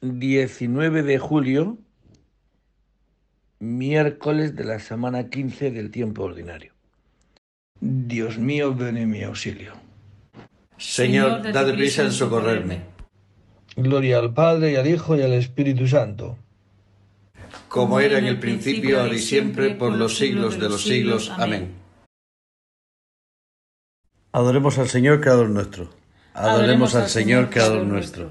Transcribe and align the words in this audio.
19 0.00 1.02
de 1.02 1.18
julio, 1.18 1.78
miércoles 3.58 4.54
de 4.54 4.64
la 4.64 4.78
semana 4.78 5.28
15 5.30 5.70
del 5.70 5.90
tiempo 5.90 6.24
ordinario. 6.24 6.72
Dios 7.80 8.38
mío, 8.38 8.74
ven 8.74 8.96
en 8.96 9.10
mi 9.10 9.22
auxilio. 9.22 9.72
Señor, 10.78 11.52
dad 11.52 11.74
prisa 11.74 12.02
en 12.02 12.12
socorrerme. 12.12 12.80
Gloria 13.76 14.18
al 14.18 14.32
Padre 14.32 14.72
y 14.72 14.76
al 14.76 14.86
Hijo 14.86 15.16
y 15.16 15.22
al 15.22 15.32
Espíritu 15.32 15.86
Santo. 15.86 16.38
Como 17.68 18.00
era 18.00 18.18
en 18.18 18.26
el 18.26 18.38
principio, 18.38 19.00
ahora 19.00 19.14
y 19.14 19.18
siempre, 19.18 19.74
por 19.74 19.92
los 19.92 20.16
siglos 20.16 20.58
de 20.58 20.68
los 20.68 20.82
siglos. 20.82 21.30
Amén. 21.36 21.72
Adoremos 24.32 24.78
al 24.78 24.88
Señor, 24.88 25.20
Creador 25.20 25.48
nuestro. 25.48 25.90
Adoremos 26.34 26.94
al 26.94 27.08
Señor, 27.08 27.48
Creador 27.50 27.86
nuestro. 27.86 28.30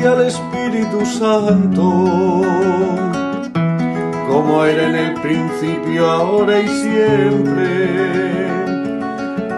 y 0.00 0.04
al 0.04 0.26
Espíritu 0.26 1.04
Santo, 1.06 1.82
como 4.28 4.64
era 4.64 4.88
en 4.88 4.94
el 4.96 5.14
principio, 5.20 6.10
ahora 6.10 6.60
y 6.60 6.68
siempre, 6.68 7.88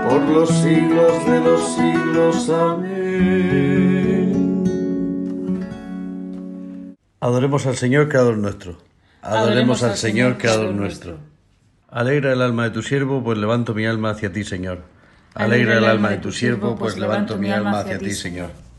por 0.08 0.22
los 0.22 0.48
siglos 0.48 1.26
de 1.26 1.40
los 1.40 1.74
siglos. 1.74 2.48
Amén. 2.50 3.00
Adoremos 7.20 7.66
al 7.66 7.76
Señor, 7.76 8.08
Creador 8.08 8.38
nuestro. 8.38 8.78
Adoremos 9.22 9.82
al 9.82 9.96
Señor, 9.96 10.38
Creador 10.38 10.72
nuestro. 10.74 11.18
Alegra 11.88 12.32
el 12.32 12.40
alma 12.40 12.64
de 12.64 12.70
tu 12.70 12.82
siervo, 12.82 13.22
pues 13.22 13.36
levanto 13.36 13.74
mi 13.74 13.84
alma 13.84 14.10
hacia 14.10 14.32
ti, 14.32 14.44
Señor. 14.44 14.84
Alegra 15.34 15.78
el 15.78 15.84
alma 15.84 16.10
de 16.10 16.18
tu 16.18 16.32
siervo, 16.32 16.76
pues 16.76 16.98
levanto 16.98 17.36
mi 17.36 17.50
alma 17.50 17.80
hacia 17.80 17.98
ti, 17.98 18.12
Señor. 18.12 18.69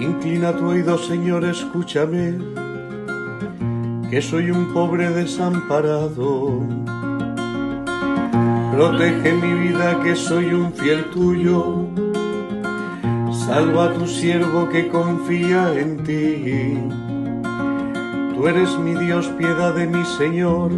Inclina 0.00 0.52
tu 0.52 0.66
oído, 0.68 0.96
Señor, 0.96 1.44
escúchame, 1.44 2.38
que 4.08 4.22
soy 4.22 4.52
un 4.52 4.72
pobre 4.72 5.10
desamparado. 5.10 6.60
Protege 8.72 9.32
mi 9.32 9.54
vida, 9.54 10.00
que 10.04 10.14
soy 10.14 10.52
un 10.52 10.72
fiel 10.72 11.04
tuyo. 11.10 11.88
Salva 13.32 13.86
a 13.86 13.92
tu 13.94 14.06
siervo 14.06 14.68
que 14.68 14.88
confía 14.88 15.72
en 15.74 16.04
ti. 16.04 16.78
Tú 18.34 18.46
eres 18.46 18.78
mi 18.78 18.94
Dios, 18.94 19.26
piedad 19.36 19.74
de 19.74 19.88
mi 19.88 20.04
Señor, 20.04 20.70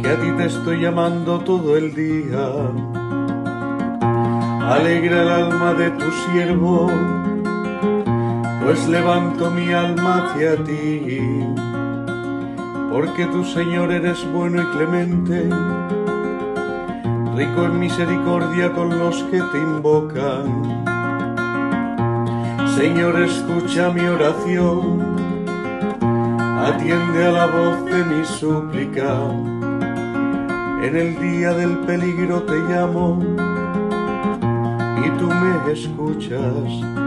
que 0.00 0.08
a 0.08 0.16
ti 0.20 0.30
te 0.36 0.46
estoy 0.46 0.80
llamando 0.80 1.40
todo 1.40 1.76
el 1.76 1.92
día. 1.92 2.52
Alegra 4.68 5.22
el 5.22 5.28
alma 5.28 5.74
de 5.74 5.90
tu 5.90 6.04
siervo, 6.10 6.88
pues 8.66 8.88
levanto 8.88 9.48
mi 9.48 9.72
alma 9.72 10.24
hacia 10.24 10.56
ti, 10.64 11.20
porque 12.90 13.24
tu 13.26 13.44
Señor 13.44 13.92
eres 13.92 14.26
bueno 14.32 14.60
y 14.60 14.66
clemente, 14.76 15.48
rico 17.36 17.64
en 17.64 17.78
misericordia 17.78 18.72
con 18.72 18.98
los 18.98 19.22
que 19.30 19.40
te 19.40 19.58
invocan. 19.58 20.64
Señor, 22.74 23.20
escucha 23.20 23.90
mi 23.90 24.00
oración, 24.00 25.14
atiende 26.58 27.24
a 27.24 27.30
la 27.30 27.46
voz 27.46 27.84
de 27.84 28.04
mi 28.04 28.24
súplica. 28.24 29.30
En 30.82 30.96
el 30.96 31.20
día 31.20 31.52
del 31.52 31.78
peligro 31.86 32.42
te 32.42 32.56
llamo 32.68 33.22
y 35.04 35.10
tú 35.20 35.28
me 35.28 35.72
escuchas. 35.72 37.05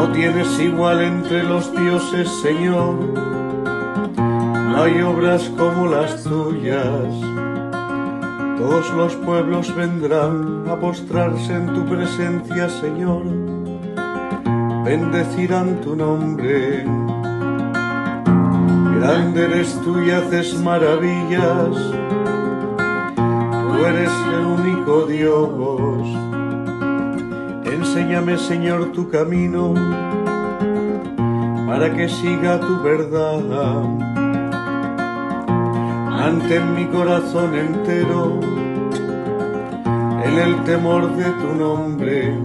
No 0.00 0.08
tienes 0.12 0.58
igual 0.58 1.02
entre 1.02 1.42
los 1.42 1.70
dioses, 1.76 2.26
Señor. 2.40 2.94
No 4.16 4.82
hay 4.82 5.02
obras 5.02 5.52
como 5.58 5.88
las 5.88 6.24
tuyas. 6.24 7.04
Todos 8.56 8.90
los 8.94 9.14
pueblos 9.16 9.76
vendrán 9.76 10.64
a 10.70 10.76
postrarse 10.80 11.52
en 11.52 11.74
tu 11.74 11.84
presencia, 11.84 12.70
Señor. 12.70 13.24
Bendecirán 14.86 15.82
tu 15.82 15.94
nombre. 15.94 16.86
Grande 18.96 19.44
eres 19.44 19.78
tú 19.82 20.00
y 20.00 20.12
haces 20.12 20.58
maravillas. 20.62 21.76
Tú 23.68 23.84
eres 23.84 24.10
el 24.32 24.46
único 24.46 25.02
Dios. 25.02 26.39
Enséñame, 27.92 28.38
Señor, 28.38 28.92
tu 28.92 29.10
camino 29.10 29.74
para 31.66 31.92
que 31.92 32.08
siga 32.08 32.60
tu 32.60 32.80
verdad. 32.84 33.82
Mantén 36.08 36.76
mi 36.76 36.86
corazón 36.86 37.52
entero 37.52 38.38
en 40.22 40.38
el 40.38 40.62
temor 40.62 41.16
de 41.16 41.30
tu 41.40 41.52
nombre. 41.52 42.38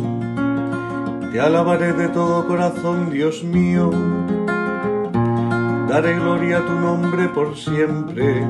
Te 1.32 1.40
alabaré 1.40 1.94
de 1.94 2.08
todo 2.10 2.48
corazón, 2.48 3.12
Dios 3.12 3.44
mío. 3.44 3.92
Daré 5.88 6.16
gloria 6.16 6.58
a 6.58 6.66
tu 6.66 6.74
nombre 6.74 7.30
por 7.30 7.56
siempre. 7.56 8.48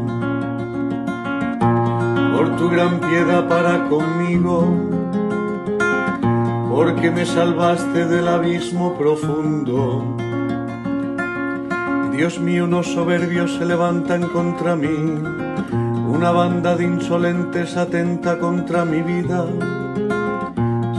por 2.36 2.56
tu 2.58 2.70
gran 2.70 3.00
piedad 3.00 3.48
para 3.48 3.88
conmigo, 3.88 4.95
porque 6.76 7.10
me 7.10 7.26
salvaste 7.26 8.06
del 8.06 8.28
abismo 8.28 8.98
profundo. 8.98 10.04
Dios 12.12 12.38
mío, 12.38 12.66
unos 12.66 12.88
soberbios 12.88 13.54
se 13.54 13.66
levantan 13.66 14.28
contra 14.28 14.76
mí, 14.76 15.18
una 16.10 16.32
banda 16.32 16.76
de 16.76 16.84
insolentes 16.84 17.78
atenta 17.78 18.40
contra 18.40 18.84
mi 18.84 19.02
vida, 19.02 19.46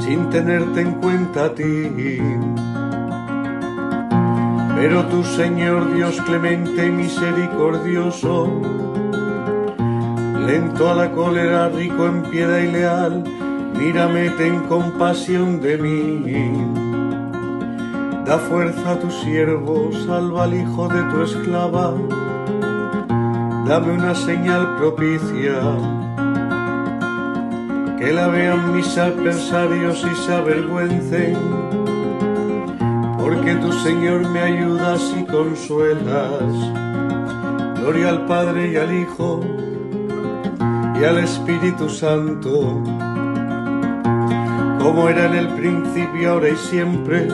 sin 0.00 0.30
tenerte 0.30 0.80
en 0.80 0.92
cuenta 0.94 1.44
a 1.44 1.54
ti. 1.54 1.90
Pero 4.76 5.04
tu 5.08 5.22
Señor 5.24 5.92
Dios 5.94 6.18
clemente 6.22 6.86
y 6.86 6.90
misericordioso, 6.90 8.62
lento 10.46 10.90
a 10.90 10.94
la 10.94 11.12
cólera, 11.12 11.68
rico 11.68 12.06
en 12.06 12.22
piedad 12.22 12.60
y 12.60 12.72
leal, 12.72 13.24
mírame, 13.78 14.30
ten 14.30 14.60
compasión 14.68 15.60
de 15.60 15.78
mí. 15.78 16.52
Da 18.24 18.38
fuerza 18.38 18.92
a 18.92 18.98
tu 18.98 19.10
siervo, 19.10 19.90
salva 20.06 20.44
al 20.44 20.54
hijo 20.54 20.88
de 20.88 21.02
tu 21.10 21.22
esclava, 21.22 21.94
dame 23.66 23.92
una 23.92 24.14
señal 24.14 24.76
propicia, 24.76 25.60
que 27.98 28.12
la 28.12 28.26
vean 28.28 28.74
mis 28.74 28.98
adversarios 28.98 30.04
y 30.10 30.14
se 30.16 30.32
avergüencen, 30.34 31.36
porque 33.18 33.54
tu 33.56 33.72
Señor 33.72 34.28
me 34.30 34.40
ayudas 34.40 35.14
y 35.16 35.24
consuelas. 35.24 36.42
Gloria 37.78 38.08
al 38.08 38.26
Padre 38.26 38.72
y 38.72 38.76
al 38.76 38.92
Hijo 38.92 39.40
y 41.00 41.04
al 41.04 41.18
Espíritu 41.18 41.88
Santo, 41.88 42.82
como 44.86 45.08
era 45.08 45.26
en 45.26 45.34
el 45.34 45.48
principio, 45.48 46.30
ahora 46.30 46.48
y 46.48 46.56
siempre, 46.56 47.26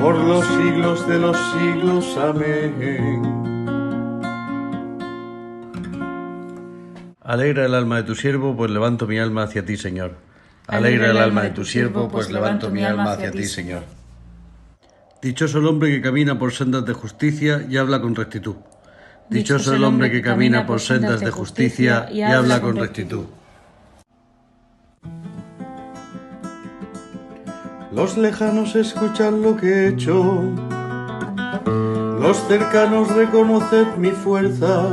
por 0.00 0.14
los 0.16 0.46
siglos 0.46 1.08
de 1.08 1.18
los 1.18 1.36
siglos. 1.54 2.16
Amén. 2.16 3.20
Alegra 7.20 7.66
el 7.66 7.74
alma 7.74 7.96
de 7.96 8.02
tu 8.04 8.14
siervo, 8.14 8.56
pues 8.56 8.70
levanto 8.70 9.08
mi 9.08 9.18
alma 9.18 9.42
hacia 9.42 9.64
ti, 9.64 9.76
Señor. 9.76 10.12
Alegra 10.68 11.10
el 11.10 11.16
alma 11.16 11.42
de 11.42 11.50
tu 11.50 11.64
siervo, 11.64 12.08
pues 12.08 12.30
levanto 12.30 12.70
mi 12.70 12.84
alma 12.84 13.14
hacia 13.14 13.32
ti, 13.32 13.44
Señor. 13.44 13.82
Dichoso 15.20 15.58
el 15.58 15.66
hombre 15.66 15.90
que 15.90 16.00
camina 16.00 16.38
por 16.38 16.52
sendas 16.52 16.84
de 16.84 16.92
justicia 16.92 17.66
y 17.68 17.76
habla 17.76 18.00
con 18.00 18.14
rectitud. 18.14 18.54
Dichoso 19.30 19.74
el 19.74 19.82
hombre 19.82 20.12
que 20.12 20.22
camina 20.22 20.64
por 20.64 20.78
sendas 20.78 21.18
de 21.18 21.32
justicia 21.32 22.08
y 22.12 22.22
habla 22.22 22.60
con 22.60 22.76
rectitud. 22.76 23.24
Los 27.98 28.16
lejanos 28.16 28.76
escuchan 28.76 29.42
lo 29.42 29.56
que 29.56 29.66
he 29.66 29.88
hecho, 29.88 30.44
los 32.20 32.36
cercanos 32.46 33.12
reconoced 33.12 33.96
mi 33.96 34.10
fuerza, 34.10 34.86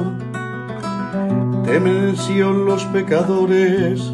temen 1.66 1.98
en 1.98 2.18
Sion 2.18 2.66
los 2.66 2.84
pecadores, 2.86 4.12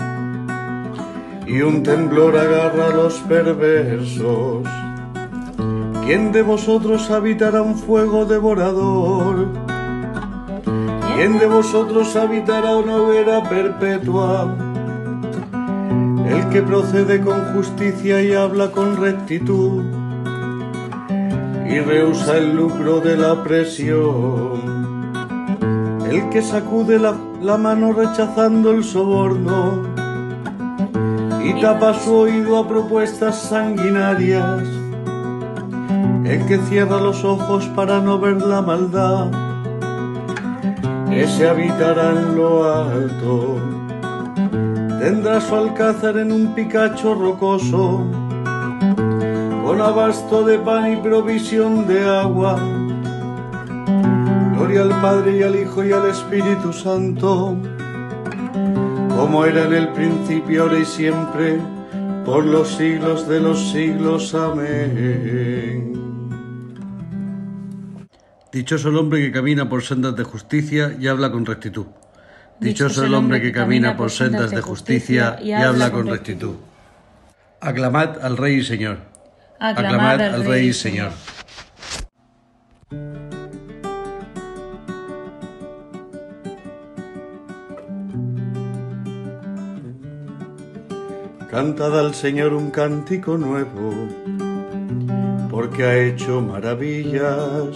y 1.47 1.61
un 1.61 1.83
temblor 1.83 2.37
agarra 2.37 2.87
a 2.87 2.89
los 2.89 3.13
perversos. 3.19 4.67
¿Quién 6.05 6.33
de 6.33 6.41
vosotros 6.41 7.09
habitará 7.11 7.61
un 7.61 7.77
fuego 7.77 8.25
devorador? 8.25 9.47
¿Quién 11.15 11.39
de 11.39 11.45
vosotros 11.45 12.13
habitará 12.17 12.75
una 12.75 12.97
hoguera 12.97 13.41
perpetua? 13.43 14.70
El 16.31 16.47
que 16.49 16.61
procede 16.61 17.19
con 17.19 17.53
justicia 17.53 18.21
y 18.21 18.33
habla 18.33 18.71
con 18.71 19.01
rectitud 19.01 19.83
y 21.69 21.79
rehúsa 21.79 22.37
el 22.37 22.55
lucro 22.55 23.01
de 23.01 23.17
la 23.17 23.43
presión. 23.43 25.11
El 26.09 26.29
que 26.29 26.41
sacude 26.41 26.99
la, 26.99 27.15
la 27.41 27.57
mano 27.57 27.91
rechazando 27.93 28.71
el 28.71 28.83
soborno 28.83 29.83
y 31.43 31.59
tapa 31.59 31.93
su 31.93 32.15
oído 32.15 32.57
a 32.57 32.67
propuestas 32.67 33.41
sanguinarias. 33.41 34.63
El 36.23 36.45
que 36.45 36.57
cierra 36.69 37.01
los 37.01 37.25
ojos 37.25 37.67
para 37.75 37.99
no 37.99 38.19
ver 38.19 38.41
la 38.41 38.61
maldad 38.61 39.31
ese 41.11 41.49
habitará 41.49 42.11
en 42.11 42.37
lo 42.37 42.63
alto. 42.63 43.80
Tendrá 45.01 45.41
su 45.41 45.55
alcázar 45.55 46.15
en 46.19 46.31
un 46.31 46.53
picacho 46.53 47.15
rocoso, 47.15 48.05
con 49.63 49.81
abasto 49.81 50.43
de 50.45 50.59
pan 50.59 50.93
y 50.93 50.97
provisión 50.97 51.87
de 51.87 52.07
agua. 52.07 52.55
Gloria 54.53 54.83
al 54.83 55.01
Padre 55.01 55.37
y 55.37 55.41
al 55.41 55.55
Hijo 55.55 55.83
y 55.83 55.91
al 55.91 56.07
Espíritu 56.07 56.71
Santo, 56.71 57.57
como 59.17 59.43
era 59.43 59.65
en 59.65 59.73
el 59.73 59.87
principio, 59.93 60.61
ahora 60.61 60.77
y 60.77 60.85
siempre, 60.85 61.59
por 62.23 62.45
los 62.45 62.67
siglos 62.67 63.27
de 63.27 63.39
los 63.39 63.71
siglos. 63.71 64.35
Amén. 64.35 65.93
Dichoso 68.51 68.89
el 68.89 68.97
hombre 68.97 69.19
que 69.21 69.31
camina 69.31 69.67
por 69.67 69.81
sendas 69.81 70.15
de 70.15 70.23
justicia 70.23 70.95
y 70.99 71.07
habla 71.07 71.31
con 71.31 71.43
rectitud. 71.43 71.87
Dichoso 72.61 73.05
el 73.05 73.15
hombre 73.15 73.41
que 73.41 73.51
camina 73.51 73.97
por 73.97 74.11
sendas 74.11 74.51
de 74.51 74.61
justicia 74.61 75.39
y 75.41 75.51
habla 75.51 75.91
con 75.91 76.05
rectitud. 76.05 76.57
Aclamad 77.59 78.23
al 78.23 78.37
Rey 78.37 78.57
y 78.59 78.63
Señor. 78.63 78.99
Aclamad 79.59 80.21
al 80.21 80.45
Rey 80.45 80.67
y 80.67 80.73
Señor. 80.73 81.11
Cantad 91.49 91.99
al 91.99 92.13
Señor 92.13 92.53
un 92.53 92.69
cántico 92.69 93.39
nuevo, 93.39 94.07
porque 95.49 95.83
ha 95.83 95.97
hecho 95.97 96.41
maravillas 96.41 97.75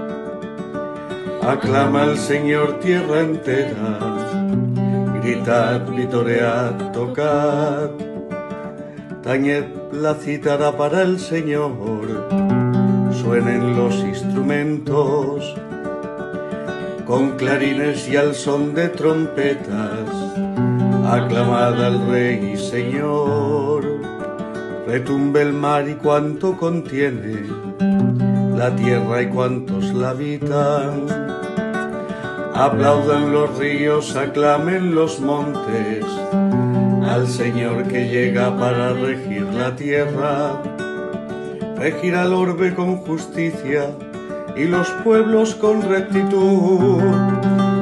Aclama 1.43 2.03
al 2.03 2.19
Señor 2.19 2.79
tierra 2.79 3.21
entera, 3.21 3.97
gritad, 5.23 5.89
vitoread, 5.89 6.91
tocad, 6.93 7.89
tañed 9.23 9.65
la 9.91 10.13
cítara 10.13 10.77
para 10.77 11.01
el 11.01 11.19
Señor, 11.19 11.71
suenen 13.11 13.75
los 13.75 13.95
instrumentos, 14.03 15.55
con 17.07 17.31
clarines 17.31 18.07
y 18.07 18.17
al 18.17 18.35
son 18.35 18.75
de 18.75 18.89
trompetas, 18.89 20.09
aclamad 21.09 21.83
al 21.83 22.07
Rey 22.07 22.51
y 22.53 22.57
Señor, 22.57 23.83
retumbe 24.85 25.41
el 25.41 25.53
mar 25.53 25.89
y 25.89 25.95
cuanto 25.95 26.55
contiene, 26.55 27.47
la 28.55 28.75
tierra 28.75 29.23
y 29.23 29.27
cuantos 29.27 29.91
la 29.91 30.11
habitan 30.11 31.30
Aplaudan 32.53 33.31
los 33.31 33.57
ríos, 33.57 34.15
aclamen 34.15 34.93
los 34.93 35.19
montes 35.19 36.05
al 37.11 37.27
Señor 37.27 37.83
que 37.87 38.07
llega 38.07 38.57
para 38.57 38.93
regir 38.93 39.43
la 39.43 39.75
tierra. 39.75 40.61
Regir 41.77 42.15
al 42.15 42.33
orbe 42.33 42.73
con 42.73 42.97
justicia 42.97 43.89
y 44.55 44.65
los 44.65 44.87
pueblos 45.03 45.55
con 45.55 45.81
rectitud. 45.81 47.01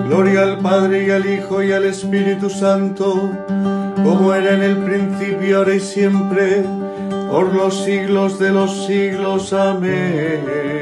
Gloria 0.08 0.44
al 0.44 0.58
Padre 0.60 1.06
y 1.06 1.12
al 1.12 1.26
Hijo 1.26 1.62
y 1.62 1.72
al 1.72 1.86
Espíritu 1.86 2.50
Santo, 2.50 3.30
como 4.04 4.34
era 4.34 4.56
en 4.56 4.64
el 4.64 4.78
principio, 4.78 5.60
ahora 5.60 5.76
y 5.76 5.80
siempre, 5.80 6.64
por 7.30 7.54
los 7.54 7.84
siglos 7.84 8.40
de 8.40 8.50
los 8.52 8.86
siglos. 8.88 9.54
Amén. 9.54 10.79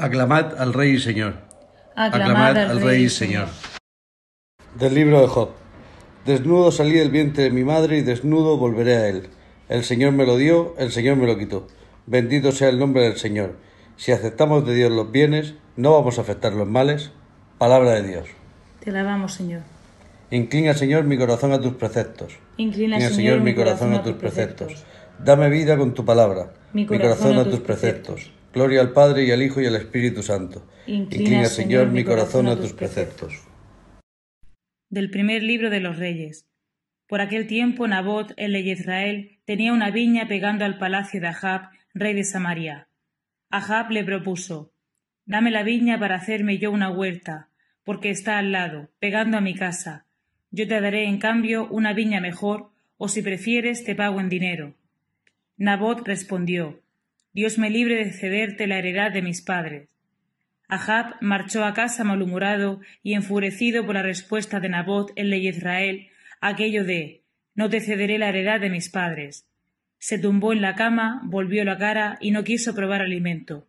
Aclamad 0.00 0.58
al 0.58 0.72
Rey 0.72 0.92
y 0.92 0.98
Señor. 0.98 1.34
Aclamad, 1.94 2.56
al 2.56 2.80
Rey 2.80 3.04
y 3.04 3.08
Señor. 3.10 3.48
Del 4.78 4.94
libro 4.94 5.20
de 5.20 5.26
Job. 5.26 5.50
Desnudo 6.24 6.72
salí 6.72 6.92
del 6.92 7.10
vientre 7.10 7.44
de 7.44 7.50
mi 7.50 7.64
madre 7.64 7.98
y 7.98 8.00
desnudo 8.00 8.56
volveré 8.56 8.96
a 8.96 9.08
él. 9.08 9.28
El 9.68 9.84
Señor 9.84 10.12
me 10.12 10.24
lo 10.24 10.38
dio, 10.38 10.74
el 10.78 10.90
Señor 10.90 11.18
me 11.18 11.26
lo 11.26 11.36
quitó. 11.36 11.66
Bendito 12.06 12.50
sea 12.50 12.70
el 12.70 12.78
nombre 12.78 13.02
del 13.02 13.18
Señor. 13.18 13.56
Si 13.96 14.10
aceptamos 14.10 14.66
de 14.66 14.74
Dios 14.74 14.90
los 14.90 15.12
bienes, 15.12 15.56
no 15.76 15.92
vamos 15.92 16.18
a 16.18 16.22
aceptar 16.22 16.54
los 16.54 16.66
males. 16.66 17.10
Palabra 17.58 17.90
de 17.90 18.08
Dios. 18.08 18.28
Te 18.82 18.88
alabamos, 18.88 19.34
Señor. 19.34 19.60
Inclina, 20.30 20.72
Señor, 20.72 21.04
mi 21.04 21.18
corazón 21.18 21.52
a 21.52 21.60
tus 21.60 21.74
preceptos. 21.74 22.38
Inclina, 22.56 22.96
Inclina, 22.96 23.14
Señor, 23.14 23.40
mi 23.40 23.54
corazón 23.54 23.92
a 23.92 24.02
tus 24.02 24.14
preceptos. 24.14 24.82
Dame 25.18 25.50
vida 25.50 25.76
con 25.76 25.92
tu 25.92 26.06
palabra. 26.06 26.54
Mi 26.72 26.86
Mi 26.86 26.86
corazón 26.86 27.36
a 27.36 27.42
a 27.42 27.44
tus 27.44 27.56
tus 27.56 27.60
preceptos. 27.60 28.32
Gloria 28.52 28.80
al 28.80 28.92
Padre 28.92 29.24
y 29.24 29.30
al 29.30 29.42
Hijo 29.42 29.60
y 29.60 29.66
al 29.66 29.76
Espíritu 29.76 30.22
Santo. 30.22 30.66
Inclina, 30.86 31.44
Señor, 31.44 31.88
mi 31.88 32.02
corazón 32.02 32.48
a 32.48 32.56
tus 32.56 32.72
preceptos. 32.72 33.46
Del 34.88 35.10
primer 35.10 35.44
libro 35.44 35.70
de 35.70 35.78
los 35.78 35.98
Reyes. 35.98 36.46
Por 37.06 37.20
aquel 37.20 37.46
tiempo 37.46 37.86
Nabot, 37.86 38.32
el 38.36 38.52
rey 38.52 38.64
de 38.64 38.70
Israel, 38.70 39.38
tenía 39.44 39.72
una 39.72 39.90
viña 39.90 40.26
pegando 40.26 40.64
al 40.64 40.78
palacio 40.78 41.20
de 41.20 41.28
Ahab, 41.28 41.70
rey 41.94 42.14
de 42.14 42.24
Samaria. 42.24 42.88
Ahab 43.50 43.90
le 43.90 44.02
propuso 44.04 44.72
Dame 45.26 45.52
la 45.52 45.62
viña 45.62 46.00
para 46.00 46.16
hacerme 46.16 46.58
yo 46.58 46.72
una 46.72 46.90
huerta, 46.90 47.50
porque 47.84 48.10
está 48.10 48.38
al 48.38 48.50
lado, 48.50 48.90
pegando 48.98 49.36
a 49.36 49.40
mi 49.40 49.54
casa. 49.54 50.06
Yo 50.50 50.66
te 50.66 50.80
daré 50.80 51.04
en 51.04 51.18
cambio 51.18 51.68
una 51.68 51.92
viña 51.92 52.20
mejor, 52.20 52.70
o 52.96 53.06
si 53.06 53.22
prefieres 53.22 53.84
te 53.84 53.94
pago 53.94 54.18
en 54.18 54.28
dinero. 54.28 54.74
Nabot 55.56 56.04
respondió 56.04 56.80
Dios 57.32 57.58
me 57.58 57.70
libre 57.70 58.04
de 58.04 58.12
cederte 58.12 58.66
la 58.66 58.78
heredad 58.78 59.12
de 59.12 59.22
mis 59.22 59.40
padres. 59.40 59.88
Ahab 60.66 61.16
marchó 61.20 61.64
a 61.64 61.74
casa 61.74 62.02
malhumorado 62.02 62.80
y 63.02 63.14
enfurecido 63.14 63.86
por 63.86 63.94
la 63.94 64.02
respuesta 64.02 64.58
de 64.58 64.68
Nabot, 64.68 65.12
el 65.16 65.30
de 65.30 65.38
Israel, 65.38 66.08
aquello 66.40 66.84
de 66.84 67.22
No 67.54 67.68
te 67.70 67.80
cederé 67.80 68.18
la 68.18 68.28
heredad 68.28 68.60
de 68.60 68.70
mis 68.70 68.88
padres. 68.88 69.46
Se 69.98 70.18
tumbó 70.18 70.52
en 70.52 70.62
la 70.62 70.74
cama, 70.74 71.22
volvió 71.24 71.64
la 71.64 71.78
cara 71.78 72.18
y 72.20 72.32
no 72.32 72.42
quiso 72.42 72.74
probar 72.74 73.00
alimento. 73.00 73.66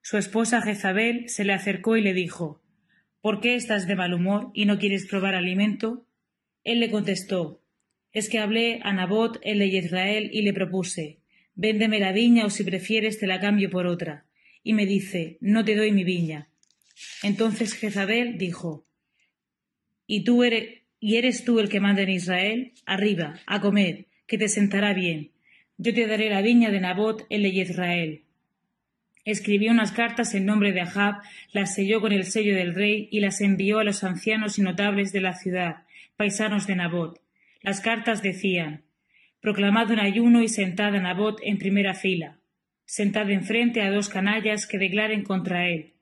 Su 0.00 0.16
esposa 0.16 0.62
Jezabel 0.62 1.28
se 1.28 1.44
le 1.44 1.52
acercó 1.52 1.96
y 1.96 2.02
le 2.02 2.14
dijo 2.14 2.62
¿Por 3.20 3.40
qué 3.40 3.54
estás 3.54 3.86
de 3.86 3.96
mal 3.96 4.14
humor 4.14 4.50
y 4.54 4.64
no 4.64 4.78
quieres 4.78 5.06
probar 5.06 5.34
alimento? 5.34 6.06
Él 6.64 6.80
le 6.80 6.90
contestó 6.90 7.62
Es 8.12 8.28
que 8.28 8.38
hablé 8.38 8.80
a 8.82 8.92
Nabot, 8.92 9.38
el 9.42 9.58
de 9.58 9.66
Israel, 9.66 10.30
y 10.32 10.42
le 10.42 10.52
propuse 10.52 11.21
Véndeme 11.54 12.00
la 12.00 12.12
viña 12.12 12.46
o 12.46 12.50
si 12.50 12.64
prefieres 12.64 13.18
te 13.18 13.26
la 13.26 13.40
cambio 13.40 13.70
por 13.70 13.86
otra. 13.86 14.24
Y 14.62 14.74
me 14.74 14.86
dice 14.86 15.38
No 15.40 15.64
te 15.64 15.76
doy 15.76 15.92
mi 15.92 16.04
viña. 16.04 16.48
Entonces 17.22 17.74
Jezabel 17.74 18.38
dijo 18.38 18.86
¿Y 20.06 20.24
tú 20.24 20.44
eres, 20.44 20.80
y 21.00 21.16
eres 21.16 21.44
tú 21.44 21.58
el 21.58 21.68
que 21.68 21.80
manda 21.80 22.02
en 22.02 22.10
Israel? 22.10 22.72
Arriba, 22.86 23.40
a 23.46 23.60
comer, 23.60 24.06
que 24.26 24.38
te 24.38 24.48
sentará 24.48 24.92
bien. 24.92 25.30
Yo 25.78 25.94
te 25.94 26.06
daré 26.06 26.30
la 26.30 26.42
viña 26.42 26.70
de 26.70 26.80
Nabot, 26.80 27.26
el 27.28 27.42
de 27.42 27.48
Israel. 27.48 28.22
Escribió 29.24 29.70
unas 29.70 29.92
cartas 29.92 30.34
en 30.34 30.46
nombre 30.46 30.72
de 30.72 30.80
Ahab, 30.80 31.22
las 31.52 31.74
selló 31.74 32.00
con 32.00 32.12
el 32.12 32.24
sello 32.24 32.54
del 32.54 32.74
rey 32.74 33.08
y 33.10 33.20
las 33.20 33.40
envió 33.40 33.78
a 33.78 33.84
los 33.84 34.02
ancianos 34.02 34.58
y 34.58 34.62
notables 34.62 35.12
de 35.12 35.20
la 35.20 35.34
ciudad, 35.34 35.84
paisanos 36.16 36.66
de 36.66 36.76
Nabot. 36.76 37.20
Las 37.62 37.80
cartas 37.80 38.22
decían 38.22 38.82
Proclamad 39.42 39.90
un 39.90 39.98
ayuno 39.98 40.40
y 40.40 40.46
sentad 40.46 40.94
a 40.94 41.00
Nabot 41.00 41.40
en 41.42 41.58
primera 41.58 41.94
fila. 41.94 42.38
Sentad 42.84 43.28
enfrente 43.28 43.82
a 43.82 43.90
dos 43.90 44.08
canallas 44.08 44.68
que 44.68 44.78
declaren 44.78 45.24
contra 45.24 45.68
él. 45.68 45.94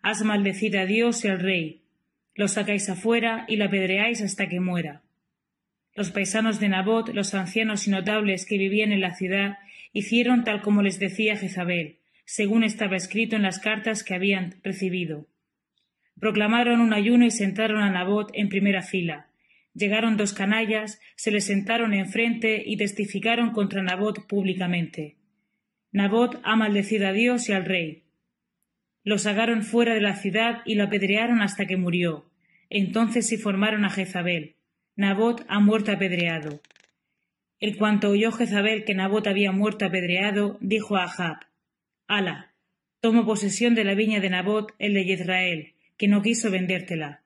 Haz 0.00 0.22
maldecir 0.22 0.78
a 0.78 0.86
Dios 0.86 1.24
y 1.24 1.28
al 1.28 1.40
rey. 1.40 1.82
Lo 2.36 2.46
sacáis 2.46 2.88
afuera 2.88 3.46
y 3.48 3.56
lo 3.56 3.64
apedreáis 3.64 4.22
hasta 4.22 4.48
que 4.48 4.60
muera. 4.60 5.02
Los 5.96 6.12
paisanos 6.12 6.60
de 6.60 6.68
Nabot, 6.68 7.08
los 7.08 7.34
ancianos 7.34 7.88
y 7.88 7.90
notables 7.90 8.46
que 8.46 8.58
vivían 8.58 8.92
en 8.92 9.00
la 9.00 9.16
ciudad, 9.16 9.58
hicieron 9.92 10.44
tal 10.44 10.62
como 10.62 10.80
les 10.80 11.00
decía 11.00 11.36
Jezabel, 11.36 11.98
según 12.26 12.62
estaba 12.62 12.94
escrito 12.94 13.34
en 13.34 13.42
las 13.42 13.58
cartas 13.58 14.04
que 14.04 14.14
habían 14.14 14.60
recibido. 14.62 15.26
Proclamaron 16.20 16.80
un 16.80 16.92
ayuno 16.92 17.26
y 17.26 17.32
sentaron 17.32 17.82
a 17.82 17.90
Nabot 17.90 18.30
en 18.34 18.48
primera 18.48 18.82
fila. 18.82 19.26
Llegaron 19.74 20.16
dos 20.16 20.32
canallas, 20.32 21.00
se 21.16 21.32
le 21.32 21.40
sentaron 21.40 21.92
enfrente 21.94 22.62
y 22.64 22.76
testificaron 22.76 23.50
contra 23.50 23.82
Nabot 23.82 24.26
públicamente. 24.26 25.16
Nabot 25.90 26.40
ha 26.44 26.56
maldecido 26.56 27.08
a 27.08 27.12
Dios 27.12 27.48
y 27.48 27.52
al 27.52 27.64
rey. 27.64 28.04
Lo 29.02 29.18
sacaron 29.18 29.62
fuera 29.62 29.94
de 29.94 30.00
la 30.00 30.16
ciudad 30.16 30.62
y 30.64 30.76
lo 30.76 30.84
apedrearon 30.84 31.42
hasta 31.42 31.66
que 31.66 31.76
murió. 31.76 32.30
Entonces 32.70 33.28
se 33.28 33.36
formaron 33.36 33.84
a 33.84 33.90
Jezabel. 33.90 34.56
Nabot 34.96 35.44
ha 35.48 35.60
muerto 35.60 35.92
apedreado. 35.92 36.60
En 37.58 37.76
cuanto 37.76 38.10
oyó 38.10 38.30
Jezabel 38.30 38.84
que 38.84 38.94
Nabot 38.94 39.26
había 39.26 39.50
muerto 39.50 39.84
apedreado, 39.86 40.58
dijo 40.60 40.96
a 40.96 41.04
Ahab 41.04 41.38
Ala, 42.06 42.54
tomo 43.00 43.24
posesión 43.24 43.74
de 43.74 43.84
la 43.84 43.94
viña 43.94 44.20
de 44.20 44.30
Nabot, 44.30 44.72
el 44.78 44.94
de 44.94 45.02
Israel, 45.02 45.74
que 45.96 46.06
no 46.06 46.22
quiso 46.22 46.50
vendértela. 46.50 47.22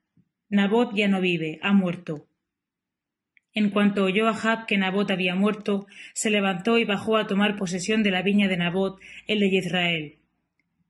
Nabot 0.49 0.95
ya 0.95 1.09
no 1.09 1.21
vive, 1.21 1.59
ha 1.63 1.73
muerto. 1.73 2.28
En 3.59 3.71
cuanto 3.71 4.05
oyó 4.05 4.29
Ahab 4.29 4.67
que 4.67 4.79
Nabot 4.79 5.11
había 5.11 5.35
muerto, 5.35 5.89
se 6.15 6.31
levantó 6.31 6.79
y 6.79 6.85
bajó 6.85 7.17
a 7.17 7.27
tomar 7.27 7.57
posesión 7.57 8.05
de 8.05 8.13
la 8.13 8.23
viña 8.23 8.47
de 8.47 8.57
Nabot, 8.57 9.01
el 9.27 9.41
de 9.41 9.49
Israel. 9.49 10.19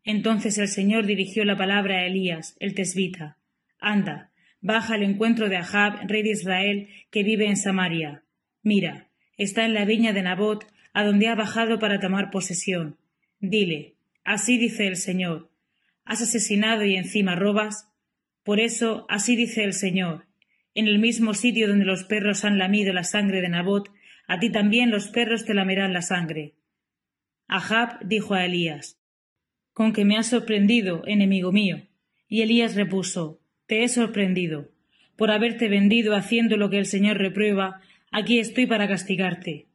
Entonces 0.04 0.58
el 0.58 0.68
Señor 0.68 1.06
dirigió 1.06 1.46
la 1.46 1.56
palabra 1.56 2.00
a 2.00 2.04
Elías, 2.04 2.58
el 2.60 2.74
tesbita. 2.74 3.38
Anda, 3.80 4.32
baja 4.60 4.96
al 4.96 5.02
encuentro 5.02 5.48
de 5.48 5.56
Ahab, 5.56 6.06
rey 6.08 6.22
de 6.22 6.32
Israel, 6.32 6.88
que 7.10 7.22
vive 7.22 7.46
en 7.46 7.56
Samaria. 7.56 8.22
Mira, 8.62 9.08
está 9.38 9.64
en 9.64 9.72
la 9.72 9.86
viña 9.86 10.12
de 10.12 10.20
Nabot, 10.20 10.66
a 10.92 11.04
donde 11.04 11.28
ha 11.28 11.34
bajado 11.34 11.78
para 11.78 12.00
tomar 12.00 12.30
posesión. 12.30 12.98
Dile, 13.40 13.94
así 14.24 14.58
dice 14.58 14.86
el 14.88 14.96
Señor, 14.96 15.48
¿has 16.04 16.20
asesinado 16.20 16.84
y 16.84 16.96
encima 16.96 17.34
robas? 17.34 17.88
Por 18.42 18.60
eso, 18.60 19.06
así 19.08 19.36
dice 19.36 19.64
el 19.64 19.72
Señor, 19.72 20.27
en 20.78 20.86
el 20.86 21.00
mismo 21.00 21.34
sitio 21.34 21.66
donde 21.66 21.84
los 21.84 22.04
perros 22.04 22.44
han 22.44 22.56
lamido 22.56 22.92
la 22.92 23.02
sangre 23.02 23.40
de 23.40 23.48
Nabot, 23.48 23.90
a 24.28 24.38
ti 24.38 24.48
también 24.48 24.92
los 24.92 25.08
perros 25.08 25.44
te 25.44 25.52
lamerán 25.52 25.92
la 25.92 26.02
sangre. 26.02 26.54
Ahab 27.48 27.98
dijo 28.06 28.34
a 28.34 28.44
Elías, 28.44 28.96
Con 29.72 29.92
que 29.92 30.04
me 30.04 30.16
has 30.16 30.28
sorprendido, 30.28 31.02
enemigo 31.06 31.50
mío. 31.50 31.82
Y 32.28 32.42
Elías 32.42 32.76
repuso, 32.76 33.40
Te 33.66 33.82
he 33.82 33.88
sorprendido. 33.88 34.70
Por 35.16 35.32
haberte 35.32 35.68
vendido 35.68 36.14
haciendo 36.14 36.56
lo 36.56 36.70
que 36.70 36.78
el 36.78 36.86
Señor 36.86 37.18
reprueba, 37.18 37.80
aquí 38.12 38.38
estoy 38.38 38.66
para 38.66 38.86
castigarte. 38.86 39.66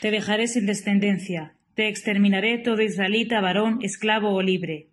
Te 0.00 0.12
dejaré 0.12 0.46
sin 0.46 0.66
descendencia, 0.66 1.54
te 1.74 1.88
exterminaré 1.88 2.58
todo 2.58 2.82
israelita, 2.82 3.40
varón, 3.40 3.80
esclavo 3.82 4.30
o 4.30 4.42
libre. 4.42 4.91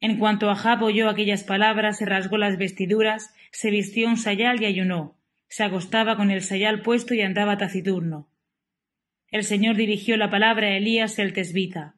En 0.00 0.18
cuanto 0.18 0.50
Ahab 0.50 0.82
oyó 0.82 1.08
aquellas 1.08 1.44
palabras, 1.44 1.98
se 1.98 2.06
rasgó 2.06 2.38
las 2.38 2.56
vestiduras, 2.56 3.34
se 3.52 3.70
vistió 3.70 4.08
un 4.08 4.16
sayal 4.16 4.62
y 4.62 4.64
ayunó. 4.64 5.18
Se 5.48 5.62
acostaba 5.62 6.16
con 6.16 6.30
el 6.30 6.42
sayal 6.42 6.80
puesto 6.80 7.12
y 7.12 7.20
andaba 7.20 7.58
taciturno. 7.58 8.28
El 9.28 9.44
Señor 9.44 9.76
dirigió 9.76 10.16
la 10.16 10.30
palabra 10.30 10.68
a 10.68 10.76
Elías 10.76 11.18
el 11.18 11.32
tesbita. 11.32 11.94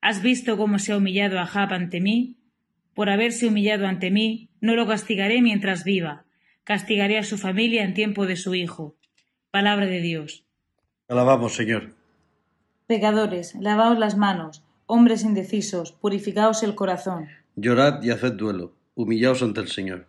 ¿Has 0.00 0.22
visto 0.22 0.56
cómo 0.56 0.78
se 0.78 0.92
ha 0.92 0.98
humillado 0.98 1.38
Ahab 1.38 1.72
ante 1.72 2.00
mí? 2.00 2.36
Por 2.94 3.08
haberse 3.08 3.46
humillado 3.46 3.86
ante 3.86 4.10
mí, 4.10 4.50
no 4.60 4.74
lo 4.74 4.86
castigaré 4.86 5.40
mientras 5.40 5.82
viva. 5.82 6.26
Castigaré 6.62 7.18
a 7.18 7.24
su 7.24 7.38
familia 7.38 7.84
en 7.84 7.94
tiempo 7.94 8.26
de 8.26 8.36
su 8.36 8.54
hijo. 8.54 8.96
Palabra 9.50 9.86
de 9.86 10.00
Dios. 10.00 10.44
Alabamos, 11.08 11.54
Señor. 11.54 11.94
Pecadores, 12.86 13.54
lavaos 13.54 13.98
las 13.98 14.16
manos, 14.16 14.62
hombres 14.86 15.24
indecisos, 15.24 15.92
purificaos 15.92 16.62
el 16.62 16.74
corazón. 16.74 17.28
Llorad 17.56 18.02
y 18.02 18.10
haced 18.10 18.32
duelo, 18.32 18.72
humillaos 18.94 19.42
ante 19.42 19.60
el 19.60 19.68
Señor. 19.68 20.06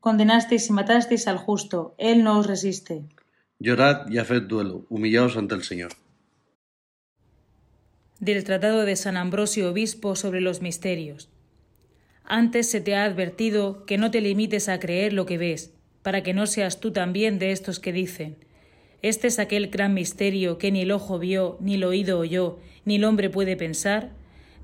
Condenasteis 0.00 0.68
y 0.68 0.72
matasteis 0.72 1.26
al 1.28 1.38
justo, 1.38 1.94
él 1.98 2.22
no 2.24 2.38
os 2.38 2.46
resiste. 2.46 3.04
Llorad 3.58 4.08
y 4.10 4.18
haced 4.18 4.42
duelo, 4.42 4.84
humillaos 4.88 5.36
ante 5.36 5.54
el 5.54 5.62
Señor. 5.62 5.92
Del 8.20 8.44
Tratado 8.44 8.84
de 8.84 8.96
San 8.96 9.16
Ambrosio 9.16 9.70
Obispo 9.70 10.16
sobre 10.16 10.40
los 10.40 10.60
misterios. 10.60 11.30
Antes 12.24 12.70
se 12.70 12.80
te 12.80 12.94
ha 12.94 13.04
advertido 13.04 13.84
que 13.86 13.98
no 13.98 14.10
te 14.10 14.20
limites 14.20 14.68
a 14.68 14.80
creer 14.80 15.12
lo 15.12 15.26
que 15.26 15.38
ves, 15.38 15.74
para 16.02 16.22
que 16.22 16.34
no 16.34 16.46
seas 16.46 16.80
tú 16.80 16.92
también 16.92 17.38
de 17.38 17.52
estos 17.52 17.80
que 17.80 17.92
dicen, 17.92 18.36
este 19.04 19.26
es 19.26 19.38
aquel 19.38 19.66
gran 19.66 19.92
misterio 19.92 20.56
que 20.56 20.72
ni 20.72 20.80
el 20.80 20.90
ojo 20.90 21.18
vio, 21.18 21.58
ni 21.60 21.74
el 21.74 21.84
oído 21.84 22.18
oyó, 22.18 22.58
ni 22.86 22.94
el 22.94 23.04
hombre 23.04 23.28
puede 23.28 23.54
pensar. 23.54 24.12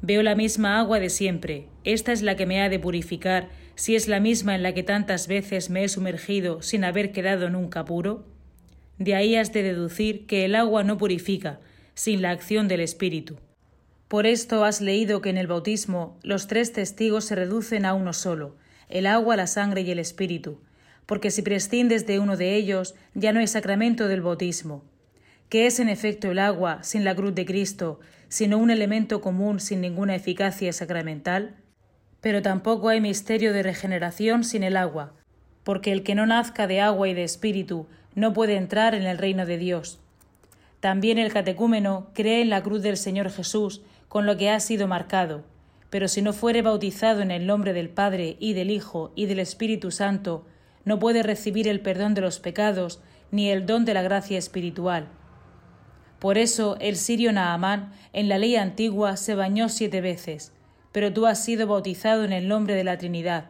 Veo 0.01 0.23
la 0.23 0.35
misma 0.35 0.79
agua 0.79 0.99
de 0.99 1.11
siempre, 1.11 1.67
esta 1.85 2.11
es 2.11 2.23
la 2.23 2.37
que 2.37 2.47
me 2.47 2.63
ha 2.63 2.71
de 2.71 2.79
purificar, 2.79 3.51
si 3.75 3.97
es 3.97 4.09
la 4.09 4.19
misma 4.19 4.55
en 4.55 4.63
la 4.63 4.73
que 4.73 4.83
tantas 4.83 5.29
veces 5.29 5.69
me 5.69 5.85
he 5.85 5.89
sumergido 5.91 6.63
sin 6.63 6.85
haber 6.85 7.13
quedado 7.13 7.51
nunca 7.51 7.85
puro. 7.85 8.25
De 8.97 9.15
ahí 9.15 9.37
has 9.37 9.53
de 9.53 9.63
deducir 9.63 10.25
que 10.25 10.47
el 10.47 10.55
agua 10.55 10.85
no 10.85 10.97
purifica, 10.97 11.61
sin 11.93 12.23
la 12.23 12.31
acción 12.31 12.67
del 12.67 12.81
Espíritu. 12.81 13.37
Por 14.09 14.25
esto 14.25 14.65
has 14.65 14.81
leído 14.81 15.21
que 15.21 15.29
en 15.29 15.37
el 15.37 15.49
bautismo 15.49 16.19
los 16.23 16.47
tres 16.47 16.73
testigos 16.73 17.27
se 17.27 17.35
reducen 17.35 17.85
a 17.85 17.93
uno 17.93 18.15
solo, 18.15 18.57
el 18.89 19.07
agua, 19.07 19.37
la 19.37 19.47
sangre 19.47 19.83
y 19.83 19.91
el 19.91 19.99
espíritu, 19.99 20.63
porque 21.11 21.33
si 21.33 21.43
prescindes 21.43 22.07
de 22.07 22.21
uno 22.21 22.37
de 22.37 22.55
ellos, 22.55 22.95
ya 23.15 23.33
no 23.33 23.41
hay 23.41 23.49
sacramento 23.49 24.07
del 24.07 24.21
bautismo. 24.21 24.85
que 25.49 25.67
es 25.67 25.81
en 25.81 25.89
efecto 25.89 26.31
el 26.31 26.39
agua 26.39 26.85
sin 26.85 27.03
la 27.03 27.17
cruz 27.17 27.35
de 27.35 27.45
Cristo, 27.45 27.99
sino 28.29 28.59
un 28.59 28.71
elemento 28.71 29.21
común 29.21 29.59
sin 29.59 29.81
ninguna 29.81 30.15
eficacia 30.15 30.73
sacramental? 30.73 31.57
Pero 32.21 32.43
tampoco 32.43 32.91
hay 32.91 33.01
misterio 33.01 33.53
de 33.53 33.65
regeneración 33.65 34.45
sin 34.45 34.63
el 34.63 34.77
agua, 34.77 35.13
porque 35.65 35.91
el 35.91 36.05
que 36.05 36.15
no 36.15 36.27
nazca 36.27 36.69
de 36.69 36.81
agua 36.81 37.09
y 37.09 37.15
de 37.15 37.25
espíritu 37.25 37.89
no 38.15 38.33
puede 38.33 38.55
entrar 38.55 38.95
en 38.95 39.03
el 39.03 39.19
reino 39.19 39.47
de 39.47 39.59
Dios. 39.59 39.99
También 40.79 41.19
el 41.19 41.33
catecúmeno 41.33 42.07
cree 42.15 42.41
en 42.41 42.51
la 42.51 42.63
cruz 42.63 42.83
del 42.83 42.97
Señor 42.97 43.31
Jesús, 43.31 43.83
con 44.09 44.27
lo 44.27 44.37
que 44.37 44.49
ha 44.49 44.61
sido 44.61 44.87
marcado, 44.87 45.43
pero 45.91 46.07
si 46.07 46.23
no 46.23 46.33
fuere 46.33 46.63
bautizado 46.63 47.21
en 47.21 47.33
el 47.33 47.49
nombre 47.49 47.73
del 47.73 47.89
Padre 47.89 48.37
y 48.39 48.53
del 48.53 48.71
Hijo 48.71 49.11
y 49.17 49.27
del 49.27 49.41
Espíritu 49.41 49.91
Santo, 49.91 50.47
no 50.85 50.99
puede 50.99 51.23
recibir 51.23 51.69
el 51.69 51.81
perdón 51.81 52.15
de 52.15 52.21
los 52.21 52.41
pecados 52.41 53.01
ni 53.31 53.51
el 53.51 53.67
don 53.67 53.85
de 53.85 53.95
la 53.95 54.03
gracia 54.03 54.39
espiritual. 54.39 55.09
Por 56.19 56.37
eso 56.37 56.77
el 56.81 56.97
sirio 56.97 57.33
Naamán 57.33 57.93
en 58.13 58.29
la 58.29 58.39
ley 58.39 58.57
antigua 58.57 59.17
se 59.17 59.35
bañó 59.35 59.69
siete 59.69 60.01
veces, 60.01 60.53
pero 60.93 61.13
tú 61.13 61.27
has 61.27 61.43
sido 61.43 61.67
bautizado 61.67 62.25
en 62.25 62.33
el 62.33 62.49
nombre 62.49 62.75
de 62.75 62.85
la 62.85 62.99
Trinidad. 62.99 63.47